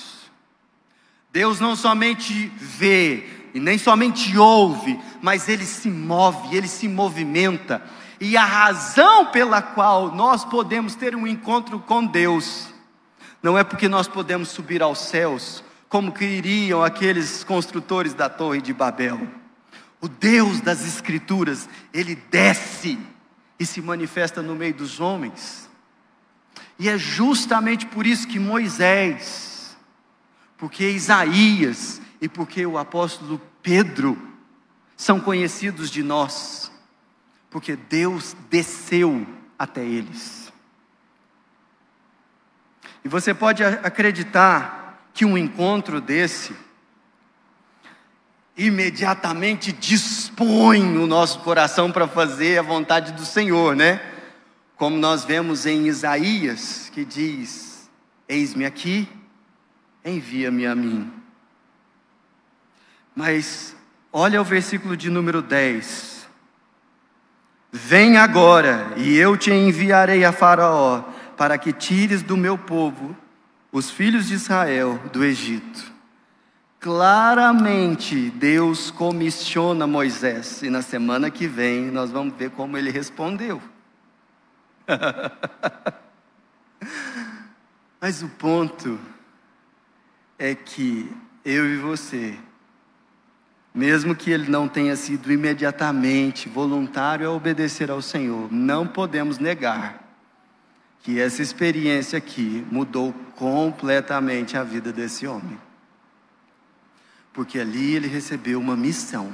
[1.31, 7.81] Deus não somente vê, e nem somente ouve, mas ele se move, ele se movimenta.
[8.19, 12.73] E a razão pela qual nós podemos ter um encontro com Deus,
[13.41, 18.73] não é porque nós podemos subir aos céus, como queriam aqueles construtores da Torre de
[18.73, 19.27] Babel.
[19.99, 22.97] O Deus das Escrituras, ele desce
[23.59, 25.69] e se manifesta no meio dos homens.
[26.79, 29.50] E é justamente por isso que Moisés,
[30.61, 34.15] porque Isaías e porque o apóstolo Pedro
[34.95, 36.71] são conhecidos de nós,
[37.49, 39.25] porque Deus desceu
[39.57, 40.53] até eles.
[43.03, 46.55] E você pode acreditar que um encontro desse
[48.55, 53.99] imediatamente dispõe o nosso coração para fazer a vontade do Senhor, né?
[54.75, 57.89] Como nós vemos em Isaías, que diz:
[58.29, 59.09] Eis-me aqui,
[60.03, 61.11] envia-me a mim.
[63.15, 63.75] Mas
[64.11, 66.27] olha o versículo de número 10.
[67.71, 71.03] Vem agora, e eu te enviarei a Faraó,
[71.37, 73.15] para que tires do meu povo
[73.71, 75.91] os filhos de Israel do Egito.
[76.79, 83.61] Claramente Deus comissiona Moisés, e na semana que vem nós vamos ver como ele respondeu.
[88.01, 88.99] Mas o ponto
[90.41, 91.09] é que
[91.45, 92.37] eu e você
[93.73, 100.01] mesmo que ele não tenha sido imediatamente voluntário a obedecer ao Senhor, não podemos negar
[101.01, 105.57] que essa experiência aqui mudou completamente a vida desse homem.
[107.33, 109.33] Porque ali ele recebeu uma missão.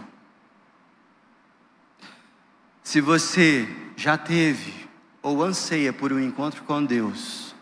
[2.84, 3.67] Se você
[3.98, 4.88] já teve
[5.22, 7.56] ou anseia por um encontro com Deus,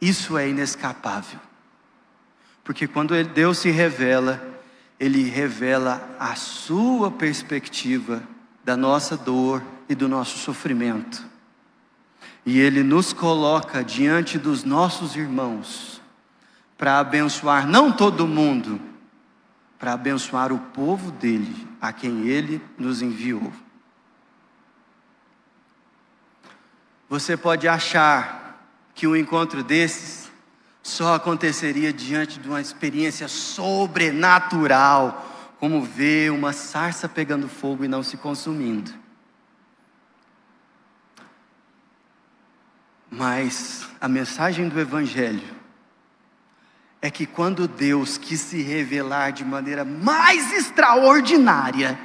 [0.00, 1.45] isso é inescapável.
[2.66, 4.44] Porque quando Deus se revela,
[4.98, 8.20] ele revela a sua perspectiva
[8.64, 11.24] da nossa dor e do nosso sofrimento.
[12.44, 16.02] E ele nos coloca diante dos nossos irmãos
[16.76, 18.80] para abençoar não todo mundo,
[19.78, 23.52] para abençoar o povo dele, a quem ele nos enviou.
[27.08, 28.60] Você pode achar
[28.92, 30.25] que um encontro desses
[30.86, 35.26] só aconteceria diante de uma experiência sobrenatural,
[35.58, 38.94] como ver uma sarça pegando fogo e não se consumindo.
[43.10, 45.56] Mas a mensagem do Evangelho
[47.02, 51.98] é que quando Deus quis se revelar de maneira mais extraordinária,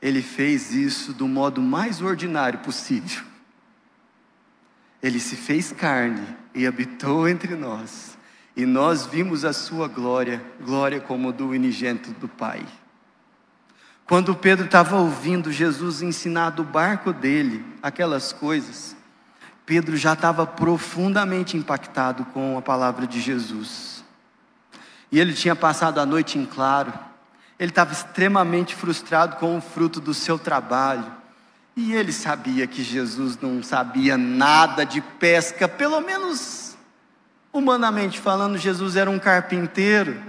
[0.00, 3.24] Ele fez isso do modo mais ordinário possível.
[5.02, 8.18] Ele se fez carne e habitou entre nós,
[8.56, 12.66] e nós vimos a sua glória, glória como do unigênito do Pai.
[14.04, 18.96] Quando Pedro estava ouvindo Jesus ensinar do barco dele aquelas coisas,
[19.66, 24.02] Pedro já estava profundamente impactado com a palavra de Jesus.
[25.12, 26.90] E ele tinha passado a noite em claro,
[27.58, 31.17] ele estava extremamente frustrado com o fruto do seu trabalho.
[31.78, 36.68] E ele sabia que Jesus não sabia nada de pesca, pelo menos
[37.52, 40.22] Humanamente falando, Jesus era um carpinteiro,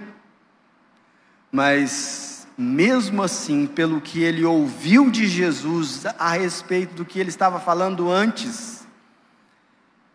[1.51, 7.59] mas mesmo assim, pelo que ele ouviu de Jesus a respeito do que ele estava
[7.59, 8.87] falando antes,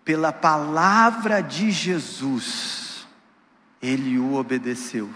[0.05, 3.07] pela palavra de Jesus,
[3.81, 5.11] ele o obedeceu.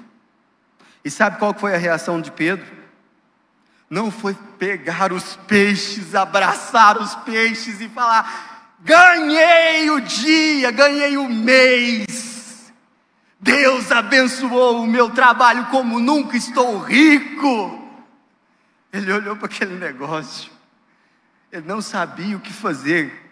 [1.05, 2.78] E sabe qual foi a reação de Pedro?
[3.91, 11.29] Não foi pegar os peixes, abraçar os peixes e falar: Ganhei o dia, ganhei o
[11.29, 12.73] mês.
[13.41, 17.89] Deus abençoou o meu trabalho como nunca estou rico.
[18.93, 20.51] Ele olhou para aquele negócio.
[21.51, 23.27] Ele não sabia o que fazer.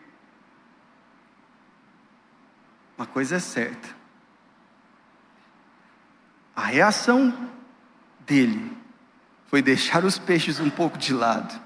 [2.96, 3.88] Uma coisa é certa.
[6.54, 7.50] A reação
[8.20, 8.75] dele
[9.46, 11.60] foi deixar os peixes um pouco de lado,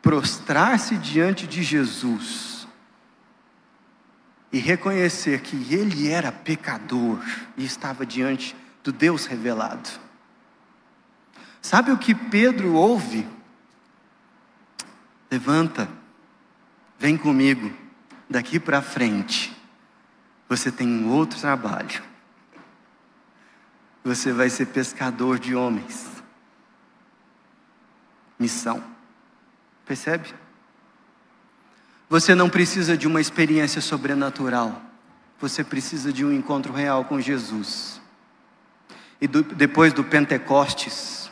[0.00, 2.66] prostrar-se diante de Jesus
[4.52, 7.22] e reconhecer que ele era pecador
[7.56, 9.88] e estava diante do Deus revelado.
[11.60, 13.28] Sabe o que Pedro ouve?
[15.30, 15.88] Levanta,
[16.98, 17.70] vem comigo,
[18.30, 19.54] daqui para frente,
[20.48, 22.02] você tem um outro trabalho.
[24.02, 26.17] Você vai ser pescador de homens.
[28.38, 28.82] Missão.
[29.84, 30.34] Percebe?
[32.08, 34.82] Você não precisa de uma experiência sobrenatural.
[35.40, 38.00] Você precisa de um encontro real com Jesus.
[39.20, 41.30] E do, depois do Pentecostes,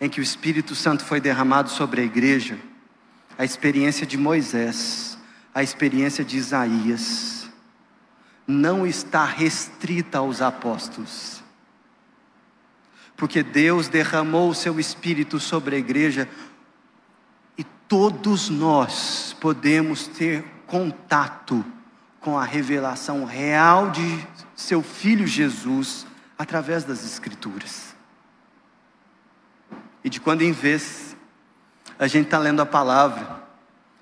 [0.00, 2.58] em que o Espírito Santo foi derramado sobre a igreja,
[3.38, 5.18] a experiência de Moisés,
[5.54, 7.48] a experiência de Isaías,
[8.46, 11.42] não está restrita aos apóstolos.
[13.16, 16.28] Porque Deus derramou o seu Espírito sobre a igreja
[17.88, 21.64] todos nós podemos ter contato
[22.20, 26.06] com a revelação real de seu Filho Jesus
[26.36, 27.94] através das Escrituras.
[30.02, 31.16] E de quando em vez
[31.98, 33.42] a gente está lendo a palavra,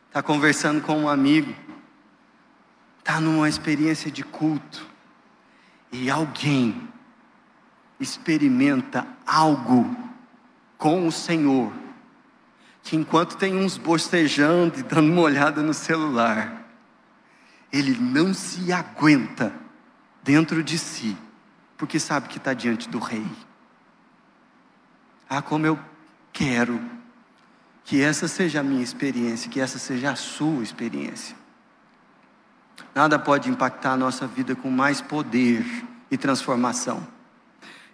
[0.09, 1.55] está conversando com um amigo,
[2.99, 4.87] está numa experiência de culto,
[5.93, 6.89] e alguém
[7.99, 9.97] experimenta algo
[10.77, 11.73] com o Senhor
[12.85, 16.69] que enquanto tem uns bostejando e dando uma olhada no celular,
[17.73, 19.53] ele não se aguenta
[20.23, 21.17] dentro de si,
[21.79, 23.27] porque sabe que está diante do rei.
[25.29, 25.79] Ah, como eu
[26.31, 26.79] quero
[27.85, 31.35] que essa seja a minha experiência, que essa seja a sua experiência.
[32.95, 35.65] Nada pode impactar a nossa vida com mais poder
[36.11, 37.07] e transformação.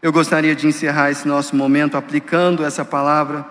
[0.02, 3.44] Eu gostaria de encerrar esse nosso momento aplicando essa palavra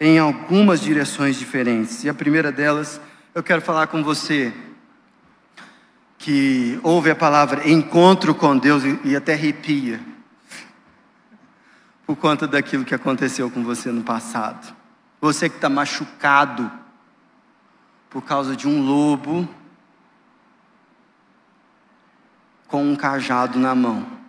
[0.00, 2.02] em algumas direções diferentes.
[2.02, 3.00] E a primeira delas,
[3.32, 4.52] eu quero falar com você
[6.18, 10.00] que ouve a palavra encontro com Deus e até arrepia
[12.04, 14.74] por conta daquilo que aconteceu com você no passado.
[15.20, 16.72] Você que está machucado
[18.10, 19.48] por causa de um lobo
[22.66, 24.23] com um cajado na mão.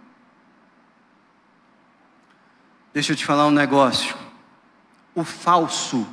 [2.96, 4.26] Deixa eu te falar um negócio
[5.16, 6.06] o falso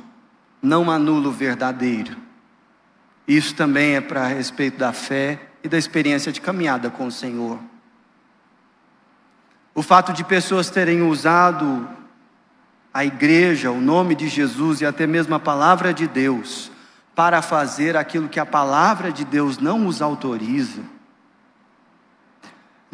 [0.61, 2.15] não anula o verdadeiro.
[3.27, 7.59] Isso também é para respeito da fé e da experiência de caminhada com o Senhor.
[9.75, 11.87] O fato de pessoas terem usado
[12.93, 16.71] a igreja, o nome de Jesus e até mesmo a palavra de Deus
[17.13, 20.81] para fazer aquilo que a palavra de Deus não os autoriza,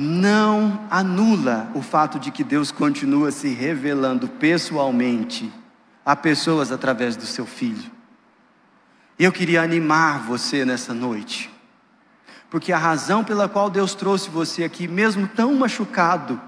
[0.02, 5.52] não anula o fato de que Deus continua se revelando pessoalmente
[6.06, 7.91] a pessoas através do seu filho.
[9.20, 11.52] Eu queria animar você nessa noite,
[12.50, 16.39] porque a razão pela qual Deus trouxe você aqui, mesmo tão machucado,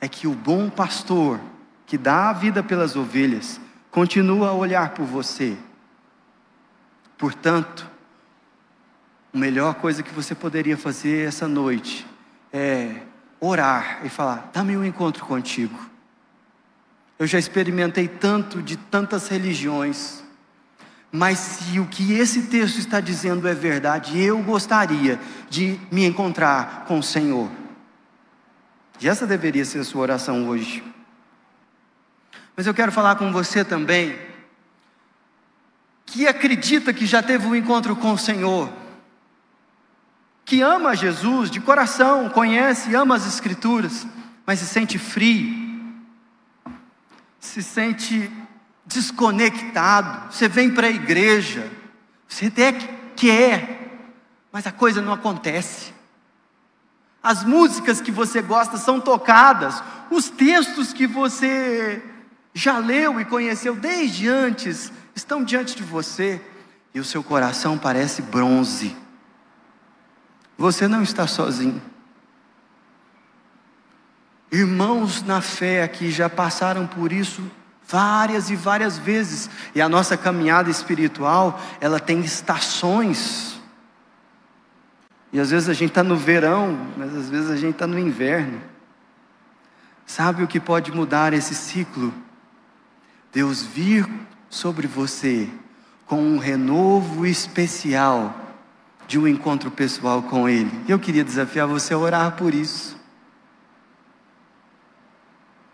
[0.00, 1.40] é que o bom pastor,
[1.84, 3.60] que dá a vida pelas ovelhas,
[3.90, 5.58] continua a olhar por você.
[7.18, 7.90] Portanto,
[9.34, 12.06] a melhor coisa que você poderia fazer essa noite
[12.52, 13.02] é
[13.40, 15.78] orar e falar: dá-me um encontro contigo.
[17.18, 20.22] Eu já experimentei tanto de tantas religiões,
[21.10, 25.18] mas se o que esse texto está dizendo é verdade, eu gostaria
[25.50, 27.50] de me encontrar com o Senhor.
[29.00, 30.82] E essa deveria ser a sua oração hoje.
[32.56, 34.18] Mas eu quero falar com você também,
[36.04, 38.72] que acredita que já teve um encontro com o Senhor,
[40.48, 44.06] que ama Jesus de coração, conhece, ama as Escrituras,
[44.46, 45.54] mas se sente frio,
[47.38, 48.32] se sente
[48.86, 50.32] desconectado.
[50.32, 51.70] Você vem para a igreja,
[52.26, 52.72] você até
[53.14, 54.08] quer,
[54.50, 55.92] mas a coisa não acontece.
[57.22, 62.02] As músicas que você gosta são tocadas, os textos que você
[62.54, 66.40] já leu e conheceu desde antes estão diante de você
[66.94, 68.96] e o seu coração parece bronze.
[70.58, 71.80] Você não está sozinho.
[74.50, 77.48] Irmãos na fé aqui já passaram por isso
[77.86, 79.48] várias e várias vezes.
[79.72, 83.60] E a nossa caminhada espiritual, ela tem estações.
[85.32, 87.98] E às vezes a gente está no verão, mas às vezes a gente está no
[87.98, 88.60] inverno.
[90.04, 92.12] Sabe o que pode mudar esse ciclo?
[93.32, 94.08] Deus vir
[94.50, 95.48] sobre você
[96.04, 98.47] com um renovo especial
[99.08, 100.70] de um encontro pessoal com Ele.
[100.86, 102.98] Eu queria desafiar você a orar por isso.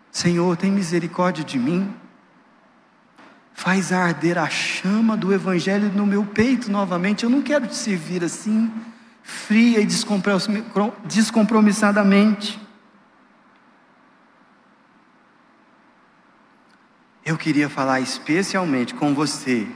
[0.09, 1.93] Senhor, tem misericórdia de mim.
[3.53, 7.25] Faz arder a chama do Evangelho no meu peito novamente.
[7.25, 8.71] Eu não quero te servir assim,
[9.21, 12.57] fria e descompromissadamente.
[17.25, 19.67] Eu queria falar especialmente com você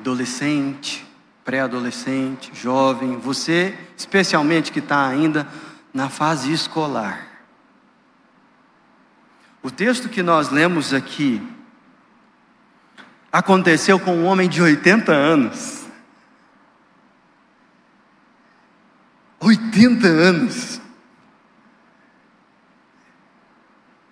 [0.00, 1.06] adolescente,
[1.44, 5.46] pré-adolescente, jovem, você especialmente que está ainda
[5.92, 7.28] na fase escolar.
[9.62, 11.46] O texto que nós lemos aqui
[13.30, 15.84] aconteceu com um homem de 80 anos.
[19.38, 20.80] 80 anos.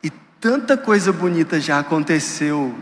[0.03, 2.76] E tanta coisa bonita já aconteceu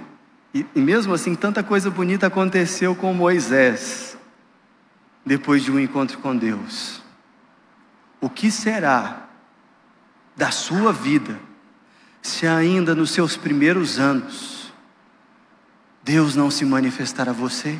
[0.56, 4.16] e, e mesmo assim, tanta coisa bonita aconteceu com Moisés,
[5.24, 7.02] depois de um encontro com Deus.
[8.22, 9.28] O que será
[10.34, 11.38] da sua vida,
[12.22, 14.72] se ainda nos seus primeiros anos,
[16.02, 17.78] Deus não se manifestar a você?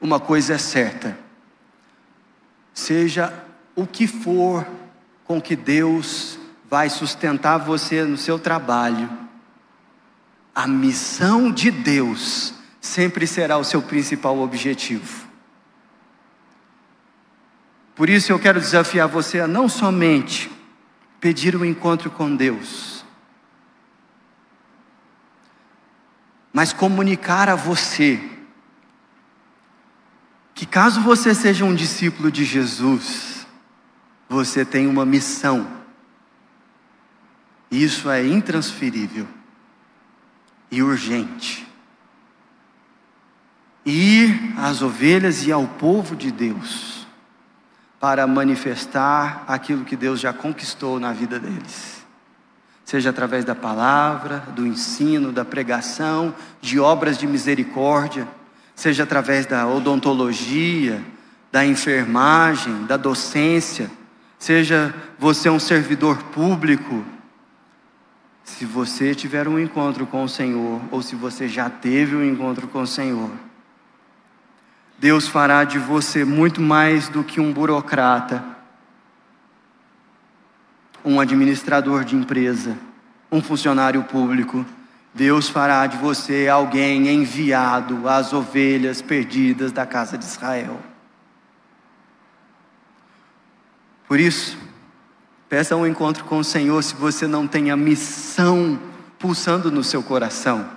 [0.00, 1.18] Uma coisa é certa,
[2.72, 3.44] seja
[3.76, 4.66] o que for
[5.24, 6.38] com que Deus
[6.70, 9.28] vai sustentar você no seu trabalho,
[10.54, 15.28] a missão de Deus sempre será o seu principal objetivo.
[17.94, 20.50] Por isso eu quero desafiar você a não somente
[21.20, 23.04] pedir um encontro com Deus,
[26.52, 28.20] mas comunicar a você
[30.54, 33.46] que caso você seja um discípulo de Jesus,
[34.28, 35.66] você tem uma missão.
[37.70, 39.26] Isso é intransferível
[40.70, 41.66] e urgente.
[43.84, 47.06] Ir às ovelhas e ao povo de Deus
[47.98, 52.00] para manifestar aquilo que Deus já conquistou na vida deles.
[52.84, 58.26] Seja através da palavra, do ensino, da pregação, de obras de misericórdia,
[58.74, 61.04] seja através da odontologia,
[61.52, 63.90] da enfermagem, da docência,
[64.38, 67.04] seja você um servidor público,
[68.50, 72.66] se você tiver um encontro com o Senhor, ou se você já teve um encontro
[72.66, 73.30] com o Senhor,
[74.98, 78.44] Deus fará de você muito mais do que um burocrata,
[81.04, 82.76] um administrador de empresa,
[83.30, 84.66] um funcionário público.
[85.14, 90.78] Deus fará de você alguém enviado às ovelhas perdidas da casa de Israel.
[94.06, 94.58] Por isso,
[95.50, 98.78] Peça um encontro com o Senhor se você não tem a missão
[99.18, 100.70] pulsando no seu coração.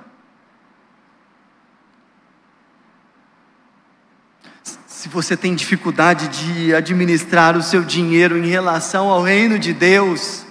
[4.88, 10.44] Se você tem dificuldade de administrar o seu dinheiro em relação ao reino de Deus,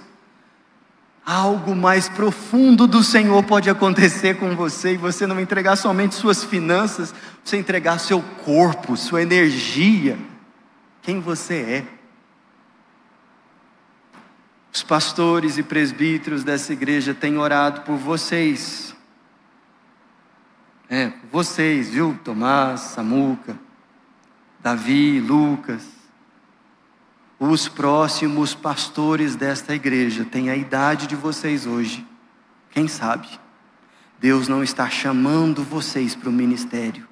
[1.26, 6.44] algo mais profundo do Senhor pode acontecer com você e você não entregar somente suas
[6.44, 7.12] finanças,
[7.42, 10.16] você entregar seu corpo, sua energia,
[11.02, 12.01] quem você é.
[14.72, 18.96] Os pastores e presbíteros dessa igreja têm orado por vocês.
[20.88, 22.18] É, vocês, viu?
[22.24, 23.58] Tomás, Samuca,
[24.60, 25.82] Davi, Lucas.
[27.38, 32.06] Os próximos pastores desta igreja têm a idade de vocês hoje.
[32.70, 33.28] Quem sabe?
[34.18, 37.08] Deus não está chamando vocês para o ministério,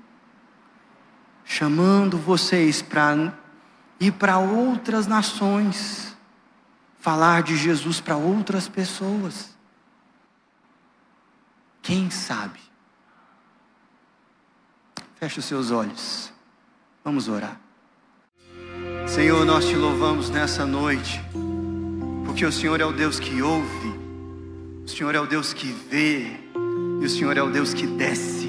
[1.45, 3.35] chamando vocês para
[3.99, 6.10] ir para outras nações,
[7.01, 9.57] falar de Jesus para outras pessoas.
[11.83, 12.61] Quem sabe?
[15.17, 16.33] Feche os seus olhos.
[17.03, 17.59] Vamos orar.
[19.07, 21.21] Senhor, nós te louvamos nessa noite,
[22.25, 23.95] porque o Senhor é o Deus que ouve,
[24.85, 26.39] o Senhor é o Deus que vê,
[27.01, 28.49] e o Senhor é o Deus que desce.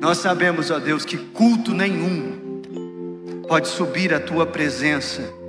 [0.00, 2.40] Nós sabemos, ó Deus, que culto nenhum
[3.46, 5.39] pode subir à tua presença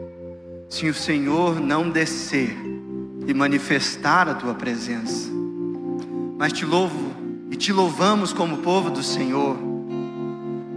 [0.72, 2.58] se o Senhor não descer
[3.28, 5.30] e manifestar a tua presença.
[6.38, 7.12] Mas te louvo
[7.52, 9.58] e te louvamos como povo do Senhor,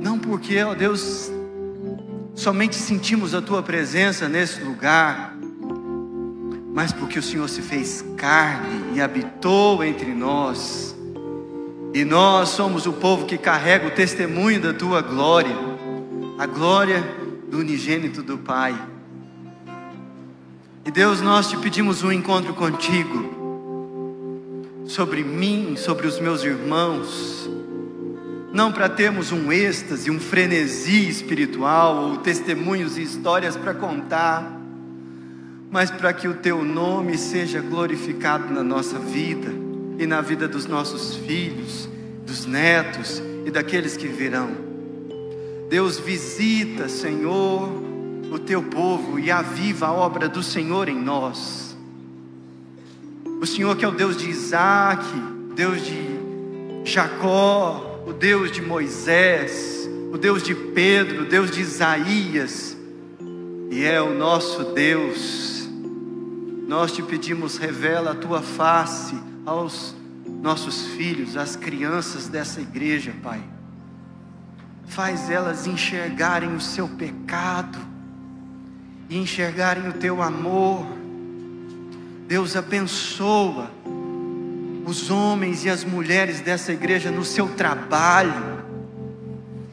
[0.00, 1.30] não porque, ó Deus,
[2.34, 5.36] somente sentimos a tua presença nesse lugar,
[6.74, 10.92] mas porque o Senhor se fez carne e habitou entre nós.
[11.94, 15.56] E nós somos o povo que carrega o testemunho da tua glória,
[16.36, 17.00] a glória
[17.48, 18.93] do unigênito do Pai.
[20.86, 23.32] E Deus, nós te pedimos um encontro contigo,
[24.86, 27.48] sobre mim, sobre os meus irmãos,
[28.52, 34.60] não para termos um êxtase, um frenesi espiritual, ou testemunhos e histórias para contar,
[35.70, 39.50] mas para que o teu nome seja glorificado na nossa vida
[39.98, 41.88] e na vida dos nossos filhos,
[42.26, 44.50] dos netos e daqueles que virão.
[45.70, 47.83] Deus visita, Senhor,
[48.34, 51.76] o teu povo e aviva a obra do Senhor em nós.
[53.40, 55.04] O Senhor que é o Deus de Isaac,
[55.54, 56.18] Deus de
[56.84, 62.76] Jacó, o Deus de Moisés, o Deus de Pedro, o Deus de Isaías,
[63.70, 65.68] e é o nosso Deus.
[66.66, 69.14] Nós te pedimos, revela a tua face
[69.46, 69.94] aos
[70.42, 73.44] nossos filhos, às crianças dessa igreja, Pai.
[74.88, 77.93] Faz elas enxergarem o seu pecado
[79.08, 80.86] e enxergarem o teu amor.
[82.26, 83.70] Deus abençoa
[84.86, 88.62] os homens e as mulheres dessa igreja no seu trabalho,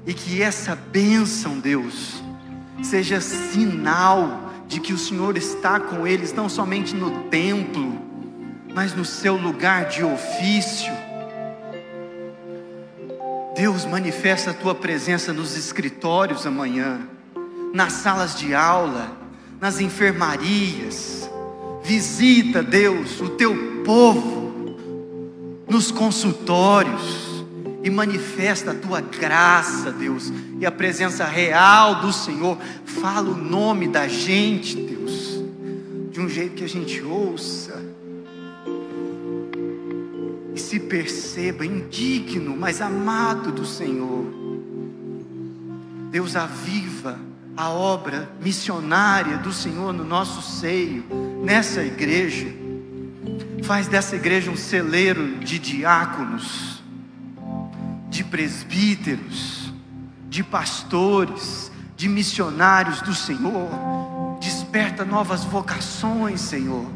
[0.05, 2.23] e que essa bênção, Deus,
[2.81, 7.99] seja sinal de que o Senhor está com eles, não somente no templo,
[8.73, 10.91] mas no seu lugar de ofício.
[13.55, 17.01] Deus manifesta a tua presença nos escritórios amanhã,
[17.73, 19.20] nas salas de aula,
[19.61, 21.29] nas enfermarias.
[21.83, 24.75] Visita, Deus, o teu povo
[25.69, 27.45] nos consultórios
[27.83, 32.57] e manifesta a tua graça, Deus, e a presença real do Senhor.
[32.85, 35.43] Fala o nome da gente, Deus,
[36.11, 37.79] de um jeito que a gente ouça
[40.53, 44.25] e se perceba indigno, mas amado do Senhor.
[46.11, 47.30] Deus aviva
[47.61, 51.05] a obra missionária do Senhor no nosso seio,
[51.43, 52.47] nessa igreja.
[53.61, 56.81] Faz dessa igreja um celeiro de diáconos,
[58.09, 59.71] de presbíteros,
[60.27, 63.69] de pastores, de missionários do Senhor.
[64.41, 66.87] Desperta novas vocações, Senhor.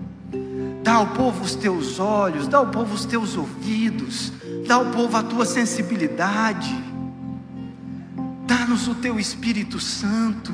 [0.82, 4.34] Dá ao povo os teus olhos, dá ao povo os teus ouvidos,
[4.68, 6.95] dá ao povo a tua sensibilidade
[8.66, 10.52] Dá-nos o teu Espírito Santo.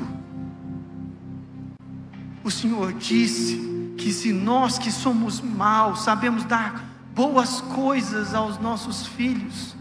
[2.44, 6.84] O Senhor disse que se nós que somos maus sabemos dar
[7.14, 9.74] boas coisas aos nossos filhos,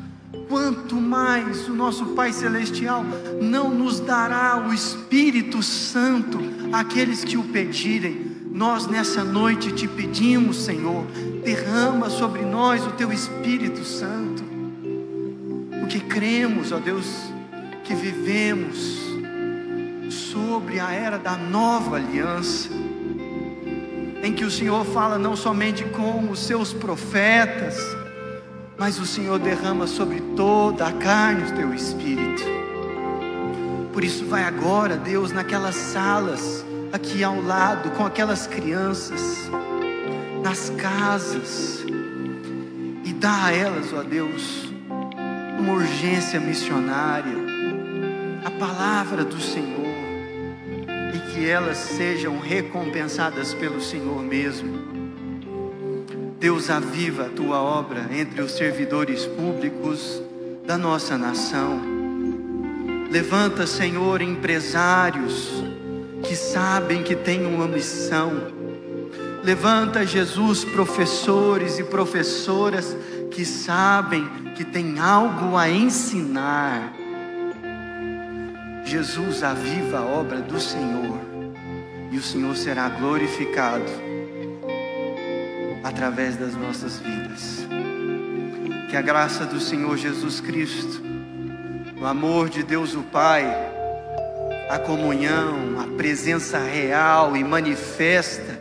[0.48, 3.04] quanto mais o nosso Pai Celestial
[3.42, 6.40] não nos dará o Espírito Santo
[6.72, 8.32] àqueles que o pedirem.
[8.50, 11.06] Nós nessa noite te pedimos, Senhor,
[11.44, 14.42] derrama sobre nós o teu Espírito Santo,
[15.82, 17.31] porque cremos, ó Deus,
[17.92, 19.02] que vivemos
[20.10, 22.70] sobre a era da nova aliança,
[24.24, 27.76] em que o Senhor fala não somente com os seus profetas,
[28.78, 32.44] mas o Senhor derrama sobre toda a carne o teu espírito.
[33.92, 39.50] Por isso, vai agora, Deus, naquelas salas aqui ao lado, com aquelas crianças,
[40.42, 41.84] nas casas,
[43.04, 44.72] e dá a elas, ó Deus,
[45.60, 47.41] uma urgência missionária
[48.44, 50.02] a palavra do Senhor
[51.14, 54.80] e que elas sejam recompensadas pelo Senhor mesmo.
[56.40, 60.22] Deus aviva a tua obra entre os servidores públicos
[60.66, 61.80] da nossa nação.
[63.12, 65.64] Levanta, Senhor, empresários
[66.24, 68.32] que sabem que têm uma missão.
[69.44, 72.98] Levanta, Jesus, professores e professoras
[73.30, 77.01] que sabem que têm algo a ensinar
[78.92, 81.18] Jesus aviva a obra do Senhor
[82.12, 83.86] e o Senhor será glorificado
[85.82, 87.66] através das nossas vidas.
[88.90, 91.02] Que a graça do Senhor Jesus Cristo,
[92.02, 93.46] o amor de Deus o Pai,
[94.70, 98.60] a comunhão, a presença real e manifesta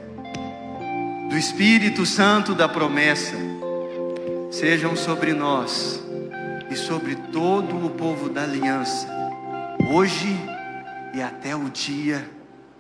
[1.28, 3.35] do Espírito Santo da promessa
[4.53, 6.01] sejam sobre nós
[6.70, 9.20] e sobre todo o povo da aliança,
[9.89, 10.37] hoje
[11.14, 12.28] e até o dia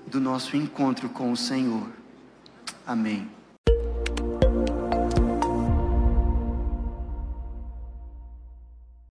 [0.06, 1.88] do nosso encontro com o Senhor.
[2.86, 3.39] Amém.